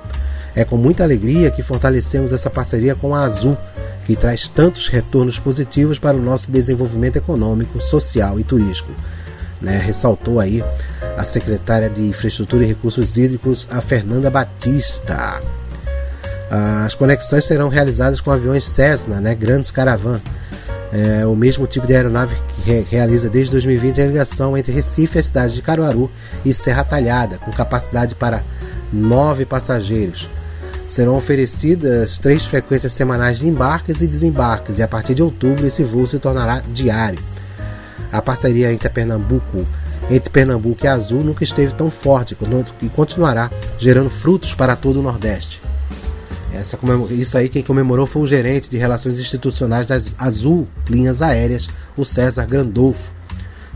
É 0.55 0.65
com 0.65 0.77
muita 0.77 1.05
alegria 1.05 1.51
que 1.51 1.63
fortalecemos 1.63 2.33
essa 2.33 2.49
parceria 2.49 2.95
com 2.95 3.15
a 3.15 3.25
Azul, 3.25 3.57
que 4.07 4.17
traz 4.17 4.49
tantos 4.49 4.89
retornos 4.89 5.39
positivos 5.39 5.99
para 5.99 6.17
o 6.17 6.23
nosso 6.23 6.51
desenvolvimento 6.51 7.17
econômico, 7.17 7.81
social 7.81 8.41
e 8.41 8.45
turístico. 8.45 8.91
Né? 9.61 9.79
Ressaltou 9.79 10.41
aí 10.41 10.65
a 11.17 11.25
secretária 11.25 11.91
de 11.91 12.03
Infraestrutura 12.03 12.65
e 12.65 12.69
Recursos 12.69 13.17
Hídricos, 13.17 13.69
a 13.71 13.81
Fernanda 13.81 14.31
Batista. 14.31 15.41
As 16.51 16.95
conexões 16.95 17.45
serão 17.45 17.69
realizadas 17.69 18.21
com 18.21 18.31
aviões 18.31 18.67
Cessna, 18.67 19.21
né, 19.21 19.35
grandes 19.35 19.71
Caravan. 19.71 20.21
É 20.93 21.27
o 21.27 21.35
mesmo 21.35 21.67
tipo 21.67 21.87
de 21.87 21.95
aeronave 21.95 22.37
que 22.49 22.71
re 22.71 22.87
realiza 22.89 23.29
desde 23.29 23.51
2020 23.51 24.01
a 24.01 24.07
ligação 24.07 24.57
entre 24.57 24.73
Recife 24.73 25.19
a 25.19 25.23
cidade 25.23 25.55
de 25.55 25.63
Caruaru 25.63 26.11
e 26.45 26.55
Serra 26.55 26.85
Talhada, 26.85 27.39
com 27.39 27.51
capacidade 27.51 28.15
para 28.15 28.45
nove 28.93 29.45
passageiros. 29.45 30.29
Serão 30.87 31.17
oferecidas 31.17 32.19
três 32.19 32.47
frequências 32.47 32.93
semanais 32.93 33.39
de 33.39 33.49
embarques 33.49 34.01
e 34.01 34.07
desembarques, 34.07 34.79
e 34.79 34.83
a 34.83 34.89
partir 34.89 35.17
de 35.17 35.23
outubro 35.23 35.67
esse 35.67 35.83
voo 35.83 36.07
se 36.07 36.21
tornará 36.21 36.63
diário. 36.73 37.19
A 38.13 38.23
parceria 38.23 38.73
entre 38.73 38.89
Pernambuco, 38.89 39.67
entre 40.09 40.31
Pernambuco 40.31 40.85
e 40.85 40.89
Azul 40.89 41.25
nunca 41.25 41.43
esteve 41.43 41.75
tão 41.75 41.91
forte 41.91 42.37
e 42.81 42.89
continuará 42.89 43.51
gerando 43.77 44.09
frutos 44.09 44.55
para 44.55 44.77
todo 44.77 45.01
o 45.01 45.03
Nordeste. 45.03 45.66
Essa, 46.57 46.79
isso 47.11 47.37
aí 47.37 47.49
quem 47.49 47.63
comemorou 47.63 48.07
foi 48.07 48.23
o 48.23 48.27
gerente 48.27 48.71
de 48.71 48.77
relações 48.77 49.19
institucionais 49.19 49.87
das 49.87 50.15
Azul 50.19 50.67
Linhas 50.89 51.23
Aéreas, 51.23 51.69
o 51.97 52.05
César 52.05 52.47
Grandolfo, 52.47 53.13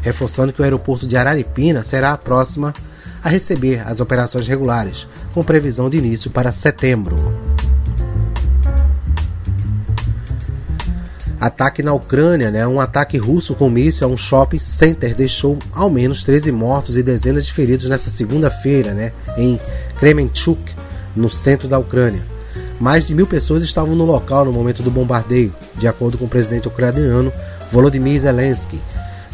reforçando 0.01 0.53
que 0.53 0.61
o 0.61 0.65
aeroporto 0.65 1.07
de 1.07 1.17
Araripina 1.17 1.83
será 1.83 2.13
a 2.13 2.19
próxima 2.19 2.75
a 3.23 3.29
receber 3.29 3.87
as 3.87 4.01
operações 4.01 4.49
regulares, 4.49 5.07
com 5.35 5.43
previsão 5.43 5.91
de 5.91 5.99
início 5.99 6.31
para 6.31 6.53
setembro. 6.53 7.17
Ataque 11.39 11.83
na 11.83 11.95
Ucrânia, 11.95 12.51
né? 12.51 12.67
Um 12.67 12.81
ataque 12.81 13.17
russo 13.17 13.55
com 13.55 13.71
míssil 13.71 14.07
a 14.07 14.11
um 14.11 14.17
shopping 14.17 14.59
center 14.59 15.15
deixou 15.15 15.59
ao 15.73 15.89
menos 15.89 16.23
13 16.23 16.53
mortos 16.53 16.99
e 16.99 17.03
dezenas 17.03 17.47
de 17.47 17.53
feridos 17.53 17.89
nessa 17.89 18.11
segunda-feira, 18.11 18.93
né? 18.93 19.13
Em 19.39 19.59
Kremenchuk, 19.99 20.61
no 21.17 21.31
centro 21.31 21.67
da 21.67 21.79
Ucrânia. 21.79 22.23
Mais 22.81 23.05
de 23.05 23.15
mil 23.15 23.27
pessoas 23.27 23.63
estavam 23.63 23.95
no 23.95 24.07
local 24.07 24.47
no 24.47 24.53
momento 24.53 24.83
do 24.83 24.91
bombardeio, 24.91 25.55
de 25.77 25.87
acordo 25.87 26.17
com 26.17 26.25
o 26.25 26.29
presidente 26.29 26.67
ucraniano 26.67 27.31
Volodymyr 27.71 28.19
Zelensky. 28.19 28.81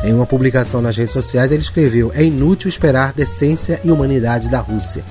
Em 0.02 0.12
uma 0.12 0.26
publicação 0.26 0.82
nas 0.82 0.96
redes 0.96 1.12
sociais, 1.12 1.52
ele 1.52 1.62
escreveu: 1.62 2.11
É 2.12 2.24
inútil 2.24 2.68
esperar 2.68 3.12
decência 3.12 3.80
e 3.85 3.92
humanidade 3.92 4.48
da 4.48 4.59
Rússia. 4.59 5.04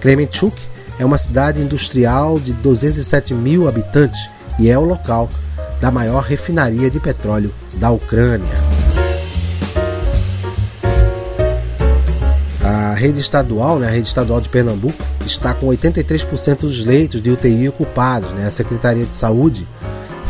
Kremenchuk 0.00 0.56
é 0.98 1.04
uma 1.04 1.18
cidade 1.18 1.60
industrial 1.60 2.40
de 2.40 2.54
207 2.54 3.34
mil 3.34 3.68
habitantes 3.68 4.30
e 4.58 4.70
é 4.70 4.78
o 4.78 4.84
local 4.84 5.28
da 5.78 5.90
maior 5.90 6.22
refinaria 6.22 6.88
de 6.88 6.98
petróleo 6.98 7.54
da 7.74 7.90
Ucrânia. 7.90 8.81
A 12.64 12.94
rede 12.94 13.18
estadual, 13.18 13.80
né, 13.80 13.88
a 13.88 13.90
rede 13.90 14.06
estadual 14.06 14.40
de 14.40 14.48
Pernambuco, 14.48 15.02
está 15.26 15.52
com 15.52 15.66
83% 15.66 16.60
dos 16.60 16.84
leitos 16.84 17.20
de 17.20 17.30
UTI 17.30 17.68
ocupados. 17.68 18.30
Né? 18.32 18.46
A 18.46 18.50
Secretaria 18.50 19.04
de 19.04 19.14
Saúde 19.14 19.66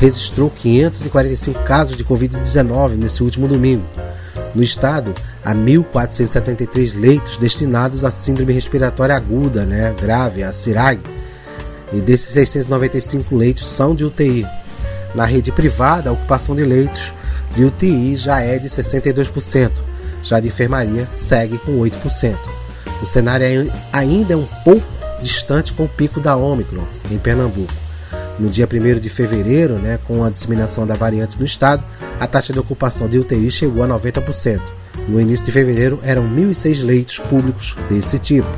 registrou 0.00 0.50
545 0.50 1.62
casos 1.62 1.96
de 1.96 2.04
Covid-19 2.04 2.96
nesse 2.96 3.22
último 3.22 3.46
domingo. 3.46 3.84
No 4.54 4.62
estado, 4.62 5.14
há 5.44 5.54
1.473 5.54 6.98
leitos 6.98 7.36
destinados 7.36 8.02
à 8.02 8.10
síndrome 8.10 8.52
respiratória 8.52 9.14
aguda, 9.14 9.64
né, 9.64 9.94
grave, 10.00 10.42
a 10.42 10.52
CIRAG, 10.52 11.00
e 11.92 12.00
desses 12.00 12.28
695 12.28 13.36
leitos 13.36 13.66
são 13.66 13.94
de 13.94 14.04
UTI. 14.04 14.46
Na 15.14 15.24
rede 15.24 15.52
privada, 15.52 16.10
a 16.10 16.12
ocupação 16.12 16.54
de 16.54 16.64
leitos 16.64 17.12
de 17.54 17.64
UTI 17.64 18.16
já 18.16 18.40
é 18.40 18.58
de 18.58 18.68
62%, 18.68 19.70
já 20.22 20.40
de 20.40 20.48
enfermaria 20.48 21.06
segue 21.10 21.58
com 21.58 21.78
8%. 21.78 22.36
O 23.02 23.06
cenário 23.06 23.44
é 23.44 23.66
ainda 23.92 24.34
é 24.34 24.36
um 24.36 24.46
pouco 24.64 24.86
distante 25.22 25.72
com 25.72 25.84
o 25.84 25.88
pico 25.88 26.20
da 26.20 26.36
Omicron 26.36 26.84
em 27.10 27.18
Pernambuco. 27.18 27.72
No 28.38 28.48
dia 28.48 28.68
1 28.70 28.98
de 28.98 29.08
fevereiro, 29.08 29.74
né, 29.74 29.98
com 30.06 30.24
a 30.24 30.30
disseminação 30.30 30.86
da 30.86 30.94
variante 30.94 31.38
no 31.38 31.44
estado, 31.44 31.84
a 32.18 32.26
taxa 32.26 32.52
de 32.52 32.58
ocupação 32.58 33.08
de 33.08 33.18
UTI 33.18 33.50
chegou 33.50 33.82
a 33.82 33.88
90%. 33.88 34.60
No 35.08 35.20
início 35.20 35.46
de 35.46 35.52
fevereiro, 35.52 35.98
eram 36.02 36.22
1.006 36.24 36.84
leitos 36.84 37.18
públicos 37.18 37.76
desse 37.88 38.18
tipo. 38.18 38.48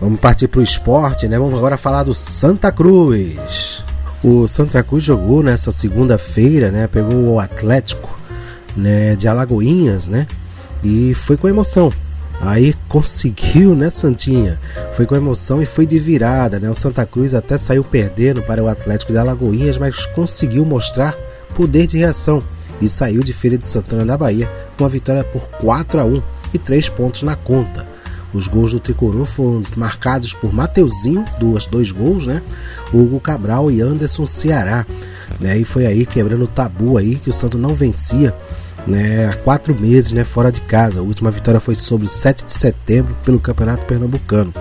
Vamos 0.00 0.18
partir 0.18 0.48
para 0.48 0.60
o 0.60 0.62
esporte, 0.62 1.28
né? 1.28 1.38
Vamos 1.38 1.58
agora 1.58 1.76
falar 1.76 2.02
do 2.02 2.14
Santa 2.14 2.72
Cruz. 2.72 3.84
O 4.22 4.46
Santa 4.46 4.82
Cruz 4.82 5.02
jogou 5.02 5.42
nessa 5.42 5.72
segunda-feira, 5.72 6.70
né? 6.70 6.86
Pegou 6.86 7.34
o 7.34 7.40
Atlético, 7.40 8.18
né? 8.76 9.16
De 9.16 9.26
Alagoinhas, 9.26 10.08
né? 10.08 10.26
E 10.84 11.14
foi 11.14 11.38
com 11.38 11.48
emoção. 11.48 11.90
Aí 12.40 12.74
conseguiu, 12.88 13.74
né, 13.74 13.90
Santinha? 13.90 14.58
Foi 14.94 15.06
com 15.06 15.14
emoção 15.14 15.62
e 15.62 15.66
foi 15.66 15.86
de 15.86 15.98
virada, 15.98 16.58
né? 16.60 16.68
O 16.68 16.74
Santa 16.74 17.04
Cruz 17.06 17.34
até 17.34 17.56
saiu 17.56 17.82
perdendo 17.82 18.42
para 18.42 18.62
o 18.62 18.68
Atlético 18.68 19.12
de 19.12 19.18
Alagoinhas, 19.18 19.78
mas 19.78 20.04
conseguiu 20.06 20.64
mostrar 20.64 21.14
poder 21.54 21.86
de 21.86 21.98
reação 21.98 22.42
e 22.80 22.88
saiu 22.88 23.22
de 23.22 23.32
Feira 23.32 23.58
de 23.58 23.68
Santana 23.68 24.04
da 24.04 24.16
Bahia 24.16 24.50
com 24.76 24.84
a 24.84 24.88
vitória 24.88 25.24
por 25.24 25.48
4 25.48 26.00
a 26.00 26.04
1 26.04 26.22
e 26.54 26.58
3 26.58 26.88
pontos 26.90 27.22
na 27.22 27.36
conta. 27.36 27.89
Os 28.32 28.46
gols 28.46 28.72
do 28.72 28.80
tricolor 28.80 29.26
foram 29.26 29.62
marcados 29.76 30.32
por 30.32 30.52
Mateuzinho, 30.52 31.24
duas, 31.38 31.66
dois 31.66 31.90
gols, 31.90 32.26
né? 32.26 32.42
Hugo 32.92 33.18
Cabral 33.20 33.70
e 33.70 33.80
Anderson 33.80 34.26
Ceará. 34.26 34.86
Né? 35.40 35.58
E 35.58 35.64
foi 35.64 35.86
aí 35.86 36.06
quebrando 36.06 36.44
o 36.44 36.48
tabu 36.48 36.96
aí 36.96 37.16
que 37.16 37.30
o 37.30 37.32
Santo 37.32 37.58
não 37.58 37.74
vencia 37.74 38.34
né, 38.86 39.26
há 39.26 39.36
quatro 39.36 39.74
meses 39.74 40.12
né, 40.12 40.24
fora 40.24 40.50
de 40.50 40.60
casa. 40.60 41.00
A 41.00 41.02
última 41.02 41.30
vitória 41.30 41.60
foi 41.60 41.74
sobre 41.74 42.06
o 42.06 42.10
7 42.10 42.44
de 42.44 42.52
setembro 42.52 43.16
pelo 43.24 43.40
Campeonato 43.40 43.84
Pernambucano. 43.86 44.52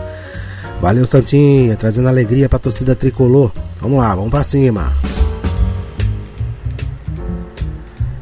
Valeu, 0.82 1.05
Santinha, 1.05 1.75
trazendo 1.75 2.08
alegria 2.08 2.47
para 2.47 2.58
a 2.58 2.60
torcida 2.60 2.95
tricolor. 2.95 3.51
Vamos 3.82 3.99
lá, 3.99 4.15
vamos 4.15 4.32
para 4.32 4.43
cima. 4.43 4.93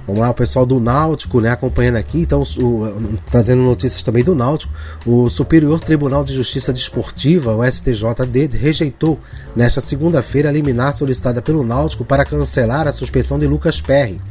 Vamos 0.07 0.21
lá, 0.21 0.29
o 0.29 0.33
pessoal 0.33 0.65
do 0.65 0.79
Náutico, 0.79 1.41
né, 1.41 1.49
acompanhando 1.49 1.97
aqui, 1.97 2.21
então, 2.21 2.41
o, 2.41 3.17
trazendo 3.29 3.61
notícias 3.61 4.01
também 4.01 4.23
do 4.23 4.33
Náutico. 4.33 4.73
O 5.05 5.29
Superior 5.29 5.81
Tribunal 5.81 6.23
de 6.23 6.33
Justiça 6.33 6.71
Desportiva, 6.71 7.53
o 7.53 7.61
STJD, 7.61 8.57
rejeitou 8.57 9.19
nesta 9.53 9.81
segunda-feira 9.81 10.47
a 10.47 10.51
liminar 10.51 10.93
solicitada 10.93 11.41
pelo 11.41 11.61
Náutico 11.61 12.05
para 12.05 12.23
cancelar 12.23 12.87
a 12.87 12.93
suspensão 12.93 13.37
de 13.37 13.47
Lucas 13.47 13.81
Perry. 13.81 14.21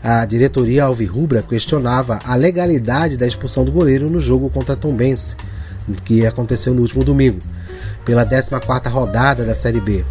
A 0.00 0.24
diretoria 0.24 0.84
alvirrubra 0.84 1.42
questionava 1.42 2.20
a 2.24 2.36
legalidade 2.36 3.16
da 3.16 3.26
expulsão 3.26 3.64
do 3.64 3.72
goleiro 3.72 4.08
no 4.08 4.20
jogo 4.20 4.48
contra 4.48 4.76
Tombense, 4.76 5.34
que 6.04 6.24
aconteceu 6.24 6.72
no 6.72 6.82
último 6.82 7.02
domingo, 7.02 7.40
pela 8.04 8.24
14ª 8.24 8.88
rodada 8.88 9.42
da 9.42 9.56
Série 9.56 9.80
B. 9.80 10.04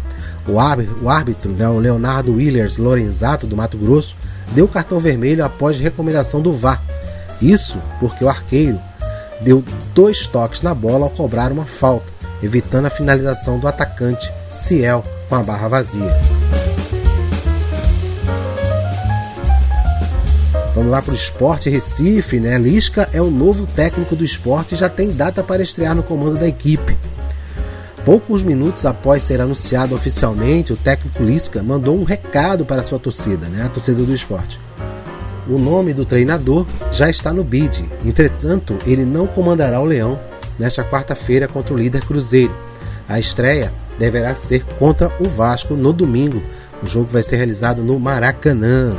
O 0.46 1.08
árbitro, 1.08 1.50
né, 1.52 1.66
o 1.66 1.78
Leonardo 1.78 2.34
Willers 2.34 2.76
Lorenzato, 2.76 3.46
do 3.46 3.56
Mato 3.56 3.78
Grosso, 3.78 4.14
deu 4.52 4.68
cartão 4.68 4.98
vermelho 4.98 5.44
após 5.44 5.78
recomendação 5.78 6.40
do 6.40 6.52
VAR. 6.52 6.82
Isso 7.40 7.78
porque 8.00 8.24
o 8.24 8.28
arqueiro 8.28 8.80
deu 9.40 9.62
dois 9.94 10.26
toques 10.26 10.62
na 10.62 10.74
bola 10.74 11.04
ao 11.04 11.10
cobrar 11.10 11.52
uma 11.52 11.66
falta, 11.66 12.12
evitando 12.42 12.86
a 12.86 12.90
finalização 12.90 13.58
do 13.58 13.68
atacante 13.68 14.32
Ciel 14.48 15.04
com 15.28 15.34
a 15.36 15.42
barra 15.42 15.68
vazia. 15.68 16.16
Vamos 20.74 20.92
lá 20.92 21.02
para 21.02 21.12
o 21.12 21.16
Esporte 21.16 21.68
Recife, 21.68 22.38
né? 22.38 22.56
Lisca 22.56 23.08
é 23.12 23.20
o 23.20 23.30
novo 23.30 23.66
técnico 23.66 24.14
do 24.14 24.24
esporte 24.24 24.74
e 24.74 24.78
já 24.78 24.88
tem 24.88 25.10
data 25.10 25.42
para 25.42 25.60
estrear 25.60 25.92
no 25.92 26.04
comando 26.04 26.38
da 26.38 26.46
equipe. 26.46 26.96
Poucos 28.08 28.42
minutos 28.42 28.86
após 28.86 29.22
ser 29.22 29.38
anunciado 29.38 29.94
oficialmente, 29.94 30.72
o 30.72 30.76
técnico 30.78 31.22
Lisca 31.22 31.62
mandou 31.62 31.94
um 31.94 32.04
recado 32.04 32.64
para 32.64 32.82
sua 32.82 32.98
torcida, 32.98 33.48
né, 33.48 33.64
a 33.66 33.68
torcida 33.68 34.02
do 34.02 34.14
esporte. 34.14 34.58
O 35.46 35.58
nome 35.58 35.92
do 35.92 36.06
treinador 36.06 36.64
já 36.90 37.10
está 37.10 37.34
no 37.34 37.44
bid, 37.44 37.84
entretanto, 38.06 38.78
ele 38.86 39.04
não 39.04 39.26
comandará 39.26 39.78
o 39.78 39.84
Leão 39.84 40.18
nesta 40.58 40.82
quarta-feira 40.82 41.46
contra 41.46 41.74
o 41.74 41.76
líder 41.76 42.02
Cruzeiro. 42.02 42.56
A 43.06 43.20
estreia 43.20 43.70
deverá 43.98 44.34
ser 44.34 44.64
contra 44.78 45.14
o 45.20 45.28
Vasco 45.28 45.74
no 45.74 45.92
domingo. 45.92 46.40
O 46.82 46.86
jogo 46.86 47.08
vai 47.10 47.22
ser 47.22 47.36
realizado 47.36 47.82
no 47.82 48.00
Maracanã. 48.00 48.96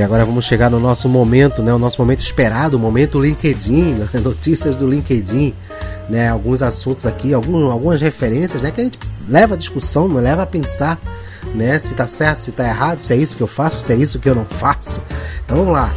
E 0.00 0.02
agora 0.02 0.24
vamos 0.24 0.46
chegar 0.46 0.70
no 0.70 0.80
nosso 0.80 1.10
momento, 1.10 1.62
né? 1.62 1.74
O 1.74 1.78
nosso 1.78 2.00
momento 2.00 2.20
esperado, 2.20 2.78
o 2.78 2.80
momento 2.80 3.20
LinkedIn, 3.20 3.96
né? 4.14 4.20
notícias 4.24 4.74
do 4.74 4.88
LinkedIn, 4.88 5.52
né? 6.08 6.26
Alguns 6.26 6.62
assuntos 6.62 7.04
aqui, 7.04 7.34
algum, 7.34 7.70
algumas 7.70 8.00
referências, 8.00 8.62
né? 8.62 8.70
Que 8.70 8.80
a 8.80 8.84
gente 8.84 8.98
leva 9.28 9.56
a 9.56 9.58
discussão, 9.58 10.08
não 10.08 10.16
leva 10.16 10.44
a 10.44 10.46
pensar, 10.46 10.98
né? 11.54 11.78
Se 11.78 11.92
tá 11.92 12.06
certo, 12.06 12.38
se 12.38 12.50
tá 12.50 12.66
errado, 12.66 12.98
se 12.98 13.12
é 13.12 13.16
isso 13.16 13.36
que 13.36 13.42
eu 13.42 13.46
faço, 13.46 13.78
se 13.78 13.92
é 13.92 13.96
isso 13.96 14.18
que 14.18 14.26
eu 14.26 14.34
não 14.34 14.46
faço. 14.46 15.02
Então 15.44 15.58
vamos 15.58 15.74
lá. 15.74 15.92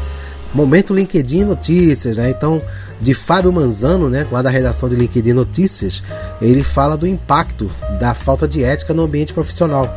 Momento 0.53 0.93
LinkedIn 0.93 1.45
Notícias, 1.45 2.17
né? 2.17 2.29
Então, 2.29 2.61
de 2.99 3.13
Fábio 3.13 3.53
Manzano, 3.53 4.09
né, 4.09 4.27
lá 4.29 4.41
da 4.41 4.49
redação 4.49 4.89
de 4.89 4.97
LinkedIn 4.97 5.31
Notícias, 5.31 6.03
ele 6.41 6.61
fala 6.61 6.97
do 6.97 7.07
impacto 7.07 7.71
da 8.01 8.13
falta 8.13 8.49
de 8.49 8.65
ética 8.65 8.93
no 8.93 9.03
ambiente 9.03 9.33
profissional. 9.33 9.87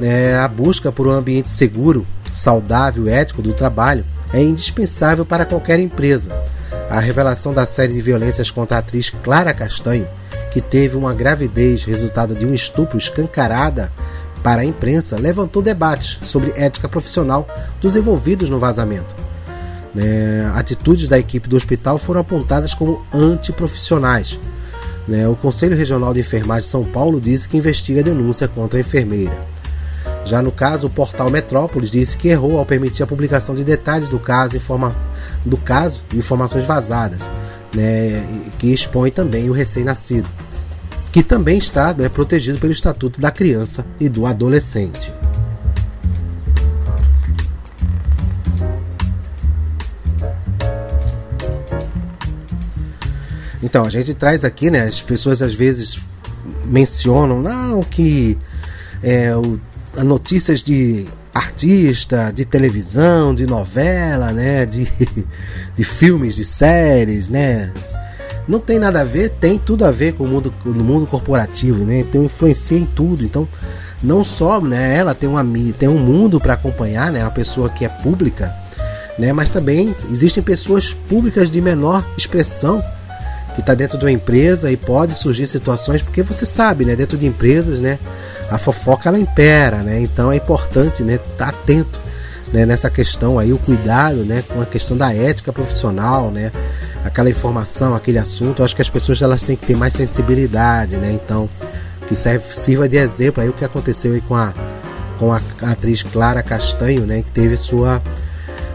É, 0.00 0.36
a 0.36 0.46
busca 0.46 0.92
por 0.92 1.08
um 1.08 1.10
ambiente 1.10 1.50
seguro 1.50 2.06
saudável 2.32 3.06
e 3.06 3.10
ético 3.10 3.42
do 3.42 3.52
trabalho 3.52 4.04
é 4.32 4.42
indispensável 4.42 5.24
para 5.24 5.44
qualquer 5.44 5.78
empresa. 5.78 6.30
A 6.90 7.00
revelação 7.00 7.52
da 7.52 7.66
série 7.66 7.94
de 7.94 8.00
violências 8.00 8.50
contra 8.50 8.76
a 8.76 8.80
atriz 8.80 9.10
Clara 9.10 9.52
Castanho, 9.52 10.06
que 10.52 10.60
teve 10.60 10.96
uma 10.96 11.12
gravidez 11.12 11.84
resultado 11.84 12.34
de 12.34 12.46
um 12.46 12.54
estupro 12.54 12.96
escancarada 12.96 13.92
para 14.42 14.62
a 14.62 14.64
imprensa, 14.64 15.18
levantou 15.18 15.62
debates 15.62 16.18
sobre 16.22 16.52
ética 16.56 16.88
profissional 16.88 17.48
dos 17.80 17.96
envolvidos 17.96 18.48
no 18.48 18.58
vazamento. 18.58 19.14
Né, 19.94 20.50
atitudes 20.54 21.08
da 21.08 21.18
equipe 21.18 21.48
do 21.48 21.56
hospital 21.56 21.98
foram 21.98 22.20
apontadas 22.20 22.74
como 22.74 23.04
antiprofissionais. 23.12 24.38
Né, 25.08 25.26
o 25.26 25.34
Conselho 25.34 25.76
Regional 25.76 26.12
de 26.12 26.20
Enfermagem 26.20 26.62
de 26.64 26.70
São 26.70 26.84
Paulo 26.84 27.20
disse 27.20 27.48
que 27.48 27.56
investiga 27.56 28.00
a 28.00 28.04
denúncia 28.04 28.46
contra 28.46 28.78
a 28.78 28.80
enfermeira. 28.80 29.55
Já 30.26 30.42
no 30.42 30.50
caso, 30.50 30.88
o 30.88 30.90
portal 30.90 31.30
Metrópolis 31.30 31.88
disse 31.88 32.16
que 32.16 32.26
errou 32.26 32.58
ao 32.58 32.66
permitir 32.66 33.04
a 33.04 33.06
publicação 33.06 33.54
de 33.54 33.62
detalhes 33.62 34.08
do 34.08 34.18
caso, 34.18 34.56
informa 34.56 34.92
e 36.12 36.16
informações 36.16 36.64
vazadas, 36.64 37.20
né, 37.72 38.26
que 38.58 38.72
expõe 38.72 39.12
também 39.12 39.48
o 39.48 39.52
recém-nascido, 39.52 40.28
que 41.12 41.22
também 41.22 41.58
está 41.58 41.94
né, 41.94 42.08
protegido 42.08 42.58
pelo 42.58 42.72
Estatuto 42.72 43.20
da 43.20 43.30
Criança 43.30 43.86
e 44.00 44.08
do 44.08 44.26
Adolescente. 44.26 45.14
Então, 53.62 53.84
a 53.84 53.90
gente 53.90 54.12
traz 54.12 54.44
aqui, 54.44 54.70
né? 54.70 54.82
As 54.82 55.00
pessoas 55.00 55.40
às 55.42 55.54
vezes 55.54 55.98
mencionam, 56.64 57.40
não, 57.40 57.82
que 57.82 58.38
é, 59.02 59.34
o 59.34 59.58
notícias 60.04 60.62
de 60.62 61.06
artista, 61.34 62.32
de 62.32 62.44
televisão, 62.44 63.34
de 63.34 63.46
novela, 63.46 64.32
né? 64.32 64.66
De, 64.66 64.88
de 65.76 65.84
filmes, 65.84 66.36
de 66.36 66.44
séries, 66.44 67.28
né? 67.28 67.72
Não 68.48 68.60
tem 68.60 68.78
nada 68.78 69.00
a 69.00 69.04
ver, 69.04 69.30
tem 69.30 69.58
tudo 69.58 69.84
a 69.84 69.90
ver 69.90 70.12
com 70.14 70.24
o 70.24 70.28
mundo, 70.28 70.54
no 70.64 70.84
mundo 70.84 71.06
corporativo, 71.06 71.84
né? 71.84 72.00
Então 72.00 72.24
influencia 72.24 72.78
em 72.78 72.86
tudo. 72.86 73.24
Então, 73.24 73.48
não 74.02 74.24
só 74.24 74.60
né, 74.60 74.96
ela 74.96 75.14
tem, 75.14 75.28
uma, 75.28 75.44
tem 75.78 75.88
um 75.88 75.98
mundo 75.98 76.38
para 76.38 76.54
acompanhar, 76.54 77.10
né? 77.10 77.22
Uma 77.22 77.30
pessoa 77.30 77.68
que 77.68 77.84
é 77.84 77.88
pública, 77.88 78.54
né? 79.18 79.32
Mas 79.32 79.50
também 79.50 79.94
existem 80.10 80.42
pessoas 80.42 80.92
públicas 80.92 81.50
de 81.50 81.60
menor 81.60 82.06
expressão 82.16 82.82
que 83.56 83.62
está 83.62 83.72
dentro 83.72 83.96
de 83.96 84.04
uma 84.04 84.12
empresa 84.12 84.70
e 84.70 84.76
pode 84.76 85.14
surgir 85.14 85.46
situações, 85.46 86.02
porque 86.02 86.22
você 86.22 86.44
sabe, 86.44 86.84
né, 86.84 86.94
dentro 86.94 87.16
de 87.16 87.24
empresas, 87.24 87.80
né, 87.80 87.98
a 88.50 88.58
fofoca 88.58 89.08
ela 89.08 89.18
impera, 89.18 89.78
né? 89.78 89.98
Então 89.98 90.30
é 90.30 90.36
importante, 90.36 91.02
né, 91.02 91.14
estar 91.14 91.46
tá 91.46 91.48
atento, 91.48 91.98
né, 92.52 92.66
nessa 92.66 92.90
questão 92.90 93.38
aí, 93.38 93.54
o 93.54 93.58
cuidado, 93.58 94.18
né, 94.18 94.44
com 94.46 94.60
a 94.60 94.66
questão 94.66 94.94
da 94.94 95.12
ética 95.12 95.54
profissional, 95.54 96.30
né? 96.30 96.52
Aquela 97.02 97.30
informação, 97.30 97.94
aquele 97.94 98.18
assunto, 98.18 98.60
eu 98.60 98.64
acho 98.66 98.76
que 98.76 98.82
as 98.82 98.90
pessoas 98.90 99.22
elas 99.22 99.42
têm 99.42 99.56
que 99.56 99.64
ter 99.64 99.76
mais 99.76 99.94
sensibilidade, 99.94 100.96
né? 100.96 101.12
Então, 101.12 101.48
que 102.06 102.14
serve, 102.14 102.44
sirva 102.54 102.86
de 102.86 102.98
exemplo 102.98 103.42
aí 103.42 103.48
o 103.48 103.54
que 103.54 103.64
aconteceu 103.64 104.12
aí 104.12 104.20
com 104.20 104.36
a 104.36 104.52
com 105.18 105.32
a 105.32 105.40
atriz 105.62 106.02
Clara 106.02 106.42
Castanho, 106.42 107.06
né, 107.06 107.22
que 107.22 107.30
teve 107.30 107.56
sua 107.56 108.02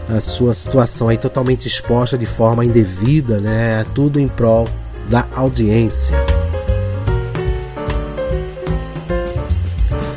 a 0.08 0.20
sua 0.20 0.54
situação 0.54 1.08
aí 1.08 1.16
totalmente 1.16 1.66
exposta 1.66 2.18
de 2.18 2.26
forma 2.26 2.64
indevida, 2.64 3.40
né? 3.40 3.84
Tudo 3.94 4.18
em 4.18 4.28
prol 4.28 4.68
da 5.08 5.26
audiência. 5.34 6.16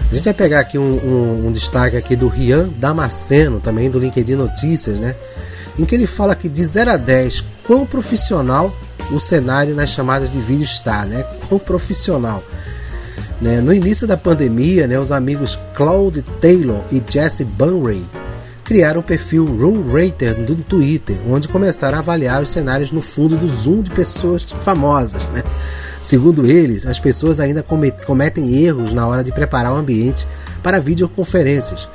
A 0.10 0.16
gente 0.16 0.26
vai 0.26 0.34
pegar 0.34 0.60
aqui 0.62 0.78
um, 0.78 0.82
um, 0.82 1.48
um 1.48 1.52
destaque 1.52 1.98
aqui 1.98 2.16
do 2.16 2.28
Rian 2.28 2.70
Damasceno, 2.78 3.60
também 3.60 3.90
do 3.90 4.00
LinkedIn 4.00 4.36
Notícias, 4.36 5.00
né? 5.00 5.16
Em 5.78 5.84
que 5.84 5.94
ele 5.94 6.08
fala 6.08 6.36
que 6.36 6.48
de 6.48 6.66
0 6.66 6.92
a 6.92 6.98
10, 6.98 7.44
quão 7.66 7.86
profissional 7.86 8.74
o 9.12 9.20
cenário 9.20 9.76
nas 9.76 9.90
chamadas 9.90 10.32
de 10.32 10.40
vídeo 10.40 10.64
está, 10.64 11.06
né? 11.06 11.24
Quão 11.48 11.60
profissional. 11.60 12.42
Né? 13.42 13.60
No 13.60 13.74
início 13.74 14.08
da 14.08 14.16
pandemia, 14.16 14.88
né, 14.88 14.98
os 14.98 15.12
amigos 15.12 15.60
Claude 15.74 16.22
Taylor 16.40 16.82
e 16.92 17.04
Jesse 17.06 17.44
Bunray 17.44 18.06
criaram 18.66 19.00
o 19.00 19.04
perfil 19.04 19.46
Room 19.46 19.86
Rater 19.86 20.38
no 20.40 20.56
Twitter, 20.56 21.16
onde 21.30 21.48
começaram 21.48 21.98
a 21.98 22.00
avaliar 22.00 22.42
os 22.42 22.50
cenários 22.50 22.92
no 22.92 23.02
fundo 23.02 23.38
do 23.38 23.48
zoom 23.48 23.84
de 23.84 23.92
pessoas 23.92 24.52
famosas. 24.52 25.24
Né? 25.30 25.44
Segundo 26.02 26.46
eles, 26.46 26.86
as 26.86 27.00
pessoas 27.00 27.40
ainda 27.40 27.64
cometem 27.64 28.58
erros 28.58 28.92
na 28.92 29.08
hora 29.08 29.24
de 29.24 29.32
preparar 29.32 29.72
o 29.72 29.78
ambiente 29.78 30.28
para 30.64 30.80
videoconferências. 30.80 31.88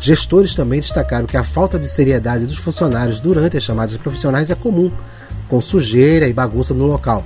Gestores 0.00 0.54
também 0.54 0.80
destacaram 0.80 1.26
que 1.26 1.36
a 1.36 1.44
falta 1.44 1.78
de 1.78 1.88
seriedade 1.88 2.44
dos 2.44 2.58
funcionários 2.58 3.20
durante 3.20 3.56
as 3.56 3.62
chamadas 3.62 3.96
profissionais 3.96 4.50
é 4.50 4.54
comum, 4.56 4.90
com 5.48 5.60
sujeira 5.60 6.26
e 6.26 6.32
bagunça 6.32 6.74
no 6.74 6.86
local. 6.86 7.24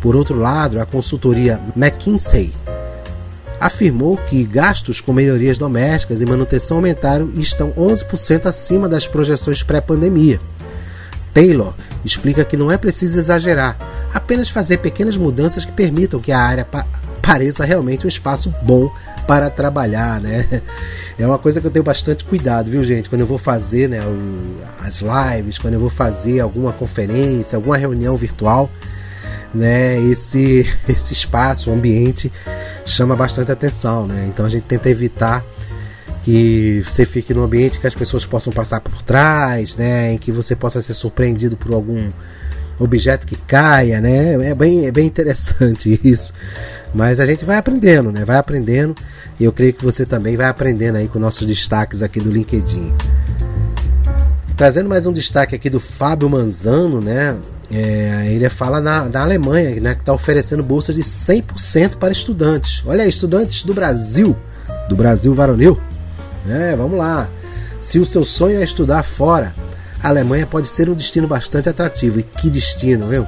Por 0.00 0.14
outro 0.14 0.38
lado, 0.38 0.78
a 0.78 0.84
consultoria 0.84 1.58
McKinsey 1.74 2.52
afirmou 3.60 4.16
que 4.16 4.44
gastos 4.44 5.00
com 5.00 5.12
melhorias 5.12 5.58
domésticas 5.58 6.20
e 6.20 6.26
manutenção 6.26 6.78
aumentaram 6.78 7.30
e 7.34 7.40
estão 7.40 7.72
11% 7.72 8.46
acima 8.46 8.88
das 8.88 9.06
projeções 9.06 9.62
pré-pandemia. 9.62 10.40
Taylor 11.32 11.74
explica 12.04 12.44
que 12.44 12.56
não 12.56 12.70
é 12.70 12.78
preciso 12.78 13.18
exagerar, 13.18 13.76
apenas 14.12 14.48
fazer 14.48 14.78
pequenas 14.78 15.16
mudanças 15.16 15.64
que 15.64 15.72
permitam 15.72 16.20
que 16.20 16.32
a 16.32 16.40
área 16.40 16.64
pa 16.64 16.86
pareça 17.20 17.64
realmente 17.64 18.06
um 18.06 18.08
espaço 18.08 18.54
bom 18.62 18.88
para 19.26 19.50
trabalhar, 19.50 20.20
né? 20.20 20.46
É 21.18 21.26
uma 21.26 21.38
coisa 21.38 21.62
que 21.62 21.66
eu 21.66 21.70
tenho 21.70 21.82
bastante 21.82 22.26
cuidado, 22.26 22.70
viu, 22.70 22.84
gente? 22.84 23.08
Quando 23.08 23.22
eu 23.22 23.26
vou 23.26 23.38
fazer 23.38 23.88
né, 23.88 24.00
as 24.84 25.00
lives, 25.00 25.56
quando 25.56 25.72
eu 25.72 25.80
vou 25.80 25.88
fazer 25.88 26.40
alguma 26.40 26.74
conferência, 26.74 27.56
alguma 27.56 27.78
reunião 27.78 28.18
virtual, 28.18 28.70
né? 29.54 29.98
Esse, 29.98 30.70
esse 30.86 31.14
espaço, 31.14 31.70
o 31.70 31.72
ambiente 31.72 32.30
chama 32.86 33.16
bastante 33.16 33.50
atenção, 33.50 34.06
né? 34.06 34.26
Então 34.28 34.46
a 34.46 34.48
gente 34.48 34.62
tenta 34.62 34.88
evitar 34.88 35.44
que 36.22 36.82
você 36.84 37.04
fique 37.04 37.34
num 37.34 37.42
ambiente 37.42 37.78
que 37.78 37.86
as 37.86 37.94
pessoas 37.94 38.24
possam 38.24 38.52
passar 38.52 38.80
por 38.80 39.02
trás, 39.02 39.76
né? 39.76 40.12
Em 40.12 40.18
que 40.18 40.32
você 40.32 40.56
possa 40.56 40.80
ser 40.80 40.94
surpreendido 40.94 41.56
por 41.56 41.72
algum 41.74 42.08
objeto 42.78 43.26
que 43.26 43.36
caia, 43.36 44.00
né? 44.00 44.34
É 44.50 44.54
bem, 44.54 44.86
é 44.86 44.90
bem 44.90 45.06
interessante 45.06 46.00
isso. 46.02 46.32
Mas 46.94 47.20
a 47.20 47.26
gente 47.26 47.44
vai 47.44 47.56
aprendendo, 47.56 48.10
né? 48.10 48.24
Vai 48.24 48.36
aprendendo. 48.36 48.94
E 49.38 49.44
eu 49.44 49.52
creio 49.52 49.72
que 49.72 49.84
você 49.84 50.06
também 50.06 50.36
vai 50.36 50.46
aprendendo 50.46 50.96
aí 50.96 51.08
com 51.08 51.18
nossos 51.18 51.46
destaques 51.46 52.02
aqui 52.02 52.20
do 52.20 52.30
LinkedIn. 52.30 52.92
Trazendo 54.56 54.88
mais 54.88 55.04
um 55.04 55.12
destaque 55.12 55.54
aqui 55.54 55.68
do 55.68 55.78
Fábio 55.78 56.30
Manzano, 56.30 57.00
né? 57.00 57.36
É, 57.70 58.28
ele 58.30 58.48
fala 58.48 58.80
na, 58.80 59.08
da 59.08 59.22
Alemanha, 59.22 59.80
né, 59.80 59.94
que 59.94 60.00
está 60.00 60.12
oferecendo 60.12 60.62
bolsas 60.62 60.94
de 60.94 61.02
100% 61.02 61.96
para 61.96 62.12
estudantes. 62.12 62.82
Olha 62.86 63.02
aí, 63.02 63.08
estudantes 63.08 63.62
do 63.62 63.74
Brasil, 63.74 64.36
do 64.88 64.94
Brasil 64.94 65.34
varonil. 65.34 65.80
É, 66.48 66.76
vamos 66.76 66.98
lá. 66.98 67.28
Se 67.80 67.98
o 67.98 68.06
seu 68.06 68.24
sonho 68.24 68.60
é 68.60 68.64
estudar 68.64 69.02
fora, 69.02 69.52
a 70.02 70.08
Alemanha 70.08 70.46
pode 70.46 70.68
ser 70.68 70.88
um 70.88 70.94
destino 70.94 71.26
bastante 71.26 71.68
atrativo. 71.68 72.20
E 72.20 72.22
que 72.22 72.48
destino, 72.48 73.08
viu? 73.08 73.26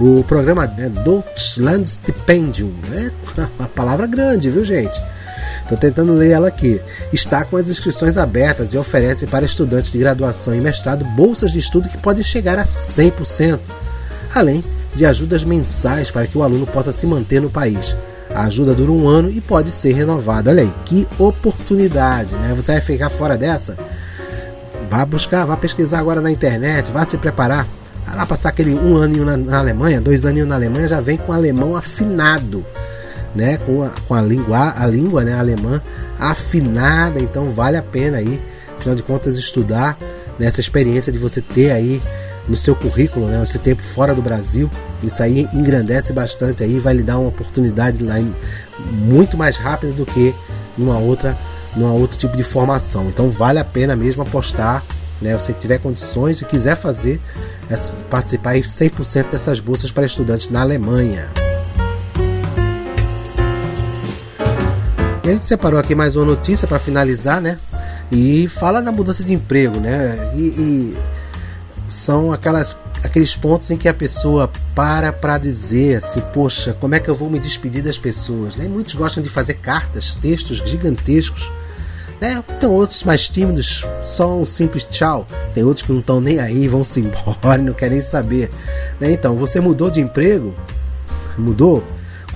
O 0.00 0.22
programa 0.24 0.64
é 0.78 0.88
Deutschland 0.88 1.88
Stipendium. 1.88 2.72
É 2.92 3.10
uma 3.58 3.68
palavra 3.68 4.06
grande, 4.06 4.50
viu, 4.50 4.64
gente? 4.64 5.00
Estou 5.68 5.76
tentando 5.76 6.14
ler 6.14 6.30
ela 6.30 6.48
aqui. 6.48 6.80
Está 7.12 7.44
com 7.44 7.58
as 7.58 7.68
inscrições 7.68 8.16
abertas 8.16 8.72
e 8.72 8.78
oferece 8.78 9.26
para 9.26 9.44
estudantes 9.44 9.92
de 9.92 9.98
graduação 9.98 10.54
e 10.54 10.60
mestrado 10.62 11.04
bolsas 11.04 11.52
de 11.52 11.58
estudo 11.58 11.90
que 11.90 11.98
podem 11.98 12.22
chegar 12.22 12.58
a 12.58 12.64
100%, 12.64 13.60
além 14.34 14.64
de 14.94 15.04
ajudas 15.04 15.44
mensais 15.44 16.10
para 16.10 16.26
que 16.26 16.38
o 16.38 16.42
aluno 16.42 16.66
possa 16.66 16.90
se 16.90 17.06
manter 17.06 17.42
no 17.42 17.50
país. 17.50 17.94
A 18.34 18.44
ajuda 18.44 18.74
dura 18.74 18.90
um 18.90 19.06
ano 19.06 19.30
e 19.30 19.42
pode 19.42 19.70
ser 19.70 19.92
renovada. 19.92 20.50
Olha 20.50 20.62
aí, 20.62 20.72
que 20.86 21.06
oportunidade, 21.18 22.34
né? 22.36 22.54
Você 22.56 22.72
vai 22.72 22.80
ficar 22.80 23.10
fora 23.10 23.36
dessa? 23.36 23.76
Vá 24.88 25.04
buscar, 25.04 25.44
vá 25.44 25.54
pesquisar 25.54 25.98
agora 25.98 26.22
na 26.22 26.30
internet, 26.30 26.90
vá 26.90 27.04
se 27.04 27.18
preparar. 27.18 27.66
Vai 28.06 28.16
lá 28.16 28.24
passar 28.24 28.48
aquele 28.48 28.74
um 28.74 28.96
aninho 28.96 29.26
na, 29.26 29.36
na 29.36 29.58
Alemanha, 29.58 30.00
dois 30.00 30.24
aninhos 30.24 30.48
na 30.48 30.54
Alemanha, 30.54 30.88
já 30.88 30.98
vem 30.98 31.18
com 31.18 31.30
alemão 31.30 31.76
afinado 31.76 32.64
né, 33.34 33.58
com 33.58 33.82
a, 33.82 33.90
com 34.06 34.14
a 34.14 34.22
língua, 34.22 34.74
a 34.76 34.86
língua 34.86 35.24
né, 35.24 35.38
alemã 35.38 35.82
afinada, 36.18 37.20
então 37.20 37.48
vale 37.48 37.76
a 37.76 37.82
pena 37.82 38.18
aí, 38.18 38.40
afinal 38.76 38.96
de 38.96 39.02
contas, 39.02 39.36
estudar 39.36 39.96
nessa 40.38 40.60
experiência 40.60 41.12
de 41.12 41.18
você 41.18 41.40
ter 41.40 41.70
aí 41.70 42.00
no 42.48 42.56
seu 42.56 42.74
currículo, 42.74 43.26
né, 43.26 43.42
esse 43.42 43.58
tempo 43.58 43.82
fora 43.82 44.14
do 44.14 44.22
Brasil, 44.22 44.70
isso 45.02 45.22
aí 45.22 45.48
engrandece 45.52 46.12
bastante 46.12 46.62
aí, 46.62 46.78
vai 46.78 46.94
lhe 46.94 47.02
dar 47.02 47.18
uma 47.18 47.28
oportunidade 47.28 48.02
lá 48.02 48.14
muito 48.90 49.36
mais 49.36 49.56
rápida 49.56 49.92
do 49.92 50.06
que 50.06 50.34
numa 50.76 50.98
outra, 50.98 51.36
numa 51.76 51.92
outro 51.92 52.16
tipo 52.16 52.36
de 52.36 52.42
formação. 52.42 53.08
Então 53.08 53.30
vale 53.30 53.58
a 53.58 53.64
pena 53.64 53.94
mesmo 53.94 54.22
apostar, 54.22 54.82
né, 55.20 55.36
você 55.36 55.52
que 55.52 55.60
tiver 55.60 55.78
condições 55.78 56.40
e 56.40 56.44
quiser 56.46 56.76
fazer, 56.76 57.20
participar 58.08 58.54
100% 58.54 59.30
dessas 59.30 59.60
bolsas 59.60 59.90
para 59.90 60.06
estudantes 60.06 60.48
na 60.48 60.62
Alemanha. 60.62 61.28
E 65.28 65.30
a 65.30 65.34
gente 65.34 65.44
separou 65.44 65.78
aqui 65.78 65.94
mais 65.94 66.16
uma 66.16 66.24
notícia 66.24 66.66
para 66.66 66.78
finalizar, 66.78 67.38
né? 67.38 67.58
E 68.10 68.48
fala 68.48 68.80
da 68.80 68.90
mudança 68.90 69.22
de 69.22 69.34
emprego, 69.34 69.78
né? 69.78 70.32
E, 70.34 70.40
e, 70.40 70.98
são 71.86 72.32
aquelas, 72.32 72.78
aqueles 73.04 73.36
pontos 73.36 73.70
em 73.70 73.76
que 73.76 73.90
a 73.90 73.92
pessoa 73.92 74.50
para 74.74 75.12
para 75.12 75.36
dizer 75.36 75.96
assim, 75.96 76.22
poxa, 76.32 76.74
como 76.80 76.94
é 76.94 77.00
que 77.00 77.10
eu 77.10 77.14
vou 77.14 77.28
me 77.28 77.38
despedir 77.38 77.82
das 77.82 77.98
pessoas? 77.98 78.56
Né? 78.56 78.68
Muitos 78.68 78.94
gostam 78.94 79.22
de 79.22 79.28
fazer 79.28 79.54
cartas, 79.54 80.14
textos 80.14 80.62
gigantescos. 80.64 81.52
Né? 82.18 82.42
Tem 82.58 82.66
outros 82.66 83.04
mais 83.04 83.28
tímidos, 83.28 83.84
só 84.02 84.34
um 84.34 84.46
simples 84.46 84.84
tchau. 84.84 85.26
Tem 85.52 85.62
outros 85.62 85.84
que 85.84 85.92
não 85.92 86.00
estão 86.00 86.22
nem 86.22 86.40
aí, 86.40 86.66
vão-se 86.66 87.00
embora, 87.04 87.60
não 87.60 87.74
querem 87.74 88.00
saber. 88.00 88.48
Né? 88.98 89.12
Então, 89.12 89.36
você 89.36 89.60
mudou 89.60 89.90
de 89.90 90.00
emprego? 90.00 90.54
Mudou? 91.36 91.84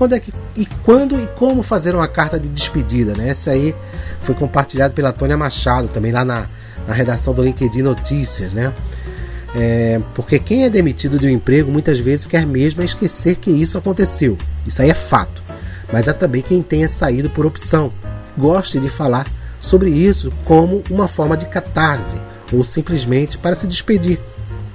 quando 0.02 0.14
é 0.14 0.20
que 0.20 0.32
e 0.56 0.66
quando 0.84 1.20
e 1.20 1.26
como 1.36 1.62
fazer 1.62 1.94
uma 1.94 2.08
carta 2.08 2.38
de 2.38 2.48
despedida, 2.48 3.14
né? 3.16 3.28
Essa 3.28 3.52
aí 3.52 3.74
foi 4.20 4.34
compartilhado 4.34 4.94
pela 4.94 5.12
Tônia 5.12 5.36
Machado, 5.36 5.88
também 5.88 6.12
lá 6.12 6.24
na, 6.24 6.46
na 6.86 6.94
redação 6.94 7.32
do 7.32 7.42
LinkedIn 7.42 7.82
Notícias, 7.82 8.52
né? 8.52 8.72
É, 9.54 10.00
porque 10.14 10.38
quem 10.38 10.64
é 10.64 10.70
demitido 10.70 11.18
de 11.18 11.26
um 11.26 11.30
emprego 11.30 11.70
muitas 11.70 11.98
vezes 11.98 12.26
quer 12.26 12.46
mesmo 12.46 12.82
esquecer 12.82 13.36
que 13.36 13.50
isso 13.50 13.76
aconteceu. 13.76 14.36
Isso 14.66 14.80
aí 14.80 14.90
é 14.90 14.94
fato. 14.94 15.42
Mas 15.92 16.08
há 16.08 16.14
também 16.14 16.40
quem 16.40 16.62
tenha 16.62 16.88
saído 16.88 17.28
por 17.28 17.44
opção, 17.44 17.92
goste 18.36 18.80
de 18.80 18.88
falar 18.88 19.26
sobre 19.60 19.90
isso 19.90 20.32
como 20.44 20.82
uma 20.90 21.06
forma 21.06 21.36
de 21.36 21.46
catarse 21.46 22.18
ou 22.50 22.64
simplesmente 22.64 23.36
para 23.36 23.54
se 23.54 23.66
despedir 23.66 24.18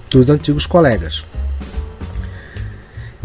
dos 0.09 0.29
antigos 0.29 0.65
colegas. 0.65 1.25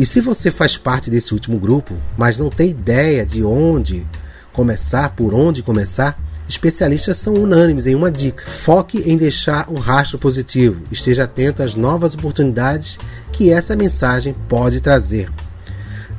E 0.03 0.05
se 0.05 0.21
você 0.21 0.51
faz 0.51 0.77
parte 0.77 1.09
desse 1.09 1.33
último 1.33 1.57
grupo, 1.57 1.95
mas 2.19 2.37
não 2.37 2.51
tem 2.51 2.71
ideia 2.71 3.25
de 3.25 3.45
onde 3.45 4.05
começar, 4.53 5.11
por 5.11 5.33
onde 5.33 5.63
começar, 5.63 6.21
especialistas 6.49 7.19
são 7.19 7.35
unânimes 7.35 7.87
em 7.87 7.95
uma 7.95 8.11
dica: 8.11 8.45
foque 8.45 8.99
em 9.07 9.17
deixar 9.17 9.71
um 9.71 9.77
rastro 9.77 10.19
positivo, 10.19 10.83
esteja 10.91 11.23
atento 11.23 11.63
às 11.63 11.77
novas 11.77 12.15
oportunidades 12.15 12.99
que 13.31 13.53
essa 13.53 13.77
mensagem 13.77 14.35
pode 14.49 14.81
trazer. 14.81 15.31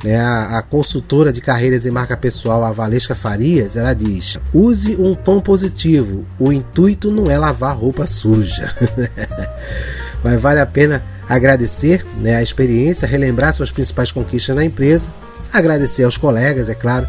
Né, 0.02 0.18
a, 0.18 0.62
consultora 0.62 1.30
de 1.30 1.42
carreiras 1.42 1.84
e 1.84 1.90
marca 1.90 2.16
pessoal, 2.16 2.64
a 2.64 2.72
Valesca 2.72 3.14
Farias, 3.14 3.76
ela 3.76 3.92
diz: 3.92 4.38
use 4.54 4.96
um 4.96 5.14
tom 5.14 5.42
positivo. 5.42 6.24
O 6.38 6.50
intuito 6.50 7.12
não 7.12 7.30
é 7.30 7.36
lavar 7.36 7.76
roupa 7.76 8.06
suja. 8.06 8.74
Mas 10.24 10.40
vale 10.40 10.60
a 10.60 10.66
pena 10.66 11.04
agradecer 11.28 12.04
né, 12.16 12.36
a 12.36 12.42
experiência, 12.42 13.08
relembrar 13.08 13.54
suas 13.54 13.70
principais 13.70 14.12
conquistas 14.12 14.54
na 14.54 14.64
empresa, 14.64 15.08
agradecer 15.52 16.04
aos 16.04 16.16
colegas, 16.16 16.68
é 16.68 16.74
claro, 16.74 17.06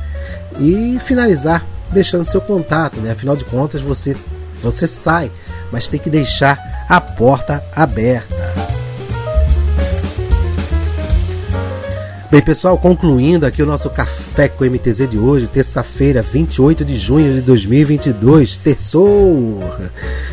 e 0.59 0.97
finalizar 0.99 1.65
deixando 1.91 2.25
seu 2.25 2.41
contato. 2.41 2.99
Né? 2.99 3.11
Afinal 3.11 3.35
de 3.35 3.45
contas, 3.45 3.81
você, 3.81 4.15
você 4.61 4.87
sai, 4.87 5.31
mas 5.71 5.87
tem 5.87 5.99
que 5.99 6.09
deixar 6.09 6.85
a 6.89 6.99
porta 7.01 7.63
aberta. 7.75 8.64
Bem, 12.35 12.41
pessoal, 12.41 12.77
concluindo 12.77 13.45
aqui 13.45 13.63
o 13.63 13.65
nosso 13.65 13.89
Café 13.89 14.49
com 14.49 14.65
MTZ 14.65 15.07
de 15.07 15.17
hoje, 15.17 15.47
terça-feira, 15.47 16.21
28 16.21 16.83
de 16.83 16.93
junho 16.93 17.35
de 17.35 17.39
2022, 17.39 18.57
terçou! 18.57 19.57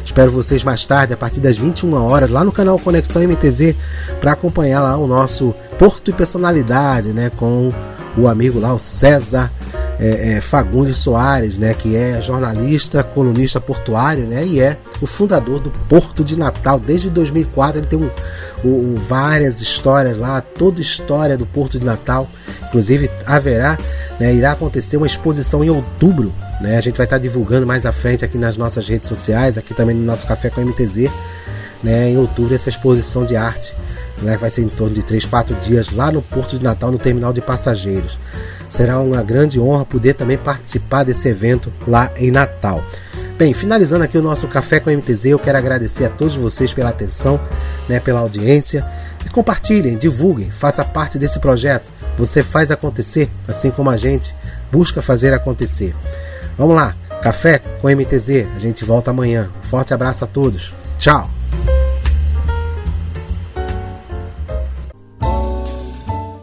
Espero 0.04 0.32
vocês 0.32 0.64
mais 0.64 0.84
tarde, 0.84 1.12
a 1.12 1.16
partir 1.16 1.38
das 1.38 1.56
21 1.56 1.94
horas, 1.94 2.28
lá 2.28 2.42
no 2.42 2.50
canal 2.50 2.76
Conexão 2.76 3.22
MTZ, 3.22 3.76
para 4.20 4.32
acompanhar 4.32 4.82
lá 4.82 4.96
o 4.96 5.06
nosso 5.06 5.54
Porto 5.78 6.10
e 6.10 6.12
Personalidade, 6.12 7.12
né, 7.12 7.30
com 7.36 7.70
o 8.18 8.26
amigo 8.26 8.58
lá, 8.58 8.74
o 8.74 8.80
César 8.80 9.48
é, 9.98 10.32
é, 10.32 10.40
Fagundes 10.40 10.98
Soares, 10.98 11.58
né, 11.58 11.74
que 11.74 11.96
é 11.96 12.20
jornalista, 12.20 13.02
colunista 13.02 13.60
portuário, 13.60 14.24
né, 14.24 14.44
e 14.44 14.60
é 14.60 14.76
o 15.00 15.06
fundador 15.06 15.60
do 15.60 15.70
Porto 15.88 16.24
de 16.24 16.38
Natal. 16.38 16.78
Desde 16.78 17.10
2004 17.10 17.80
ele 17.80 17.86
tem 17.86 17.98
um, 17.98 18.10
um, 18.64 18.94
várias 18.94 19.60
histórias 19.60 20.16
lá, 20.16 20.40
toda 20.40 20.80
história 20.80 21.36
do 21.36 21.46
Porto 21.46 21.78
de 21.78 21.84
Natal. 21.84 22.28
Inclusive 22.68 23.10
haverá, 23.26 23.78
né, 24.18 24.32
irá 24.34 24.52
acontecer 24.52 24.96
uma 24.96 25.06
exposição 25.06 25.62
em 25.62 25.70
outubro. 25.70 26.32
Né, 26.60 26.76
a 26.76 26.80
gente 26.80 26.96
vai 26.96 27.06
estar 27.06 27.18
divulgando 27.18 27.66
mais 27.66 27.86
à 27.86 27.92
frente 27.92 28.24
aqui 28.24 28.38
nas 28.38 28.56
nossas 28.56 28.88
redes 28.88 29.08
sociais, 29.08 29.58
aqui 29.58 29.74
também 29.74 29.94
no 29.94 30.04
nosso 30.04 30.26
Café 30.26 30.50
com 30.50 30.60
MTZ. 30.60 31.10
Né, 31.82 32.10
em 32.10 32.16
outubro 32.16 32.54
essa 32.54 32.68
exposição 32.68 33.24
de 33.24 33.34
arte 33.34 33.74
né, 34.22 34.36
vai 34.36 34.50
ser 34.50 34.62
em 34.62 34.68
torno 34.68 34.94
de 34.94 35.02
3, 35.02 35.26
4 35.26 35.56
dias 35.56 35.90
lá 35.90 36.10
no 36.10 36.22
Porto 36.22 36.58
de 36.58 36.64
Natal, 36.64 36.90
no 36.90 36.98
terminal 36.98 37.32
de 37.32 37.40
passageiros. 37.40 38.18
Será 38.72 39.00
uma 39.00 39.22
grande 39.22 39.60
honra 39.60 39.84
poder 39.84 40.14
também 40.14 40.38
participar 40.38 41.04
desse 41.04 41.28
evento 41.28 41.70
lá 41.86 42.10
em 42.16 42.30
Natal. 42.30 42.82
Bem, 43.36 43.52
finalizando 43.52 44.02
aqui 44.02 44.16
o 44.16 44.22
nosso 44.22 44.48
Café 44.48 44.80
com 44.80 44.90
MTZ, 44.90 45.26
eu 45.26 45.38
quero 45.38 45.58
agradecer 45.58 46.06
a 46.06 46.08
todos 46.08 46.36
vocês 46.36 46.72
pela 46.72 46.88
atenção, 46.88 47.38
né, 47.86 48.00
pela 48.00 48.20
audiência. 48.20 48.82
E 49.26 49.28
compartilhem, 49.28 49.98
divulguem, 49.98 50.50
faça 50.50 50.82
parte 50.86 51.18
desse 51.18 51.38
projeto. 51.38 51.92
Você 52.16 52.42
faz 52.42 52.70
acontecer, 52.70 53.30
assim 53.46 53.70
como 53.70 53.90
a 53.90 53.98
gente 53.98 54.34
busca 54.72 55.02
fazer 55.02 55.34
acontecer. 55.34 55.94
Vamos 56.56 56.74
lá, 56.74 56.96
Café 57.22 57.60
com 57.82 57.90
MTZ, 57.90 58.46
a 58.56 58.58
gente 58.58 58.86
volta 58.86 59.10
amanhã. 59.10 59.50
Forte 59.64 59.92
abraço 59.92 60.24
a 60.24 60.26
todos. 60.26 60.72
Tchau! 60.98 61.41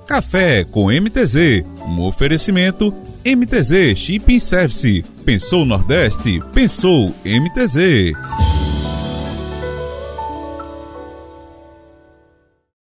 Café 0.10 0.64
com 0.64 0.90
MTZ, 0.90 1.64
um 1.86 2.02
oferecimento 2.02 2.92
MTZ 3.24 3.96
Shipping 3.96 4.40
Service. 4.40 5.04
Pensou 5.24 5.64
Nordeste? 5.64 6.42
Pensou 6.52 7.14
MTZ. 7.24 8.49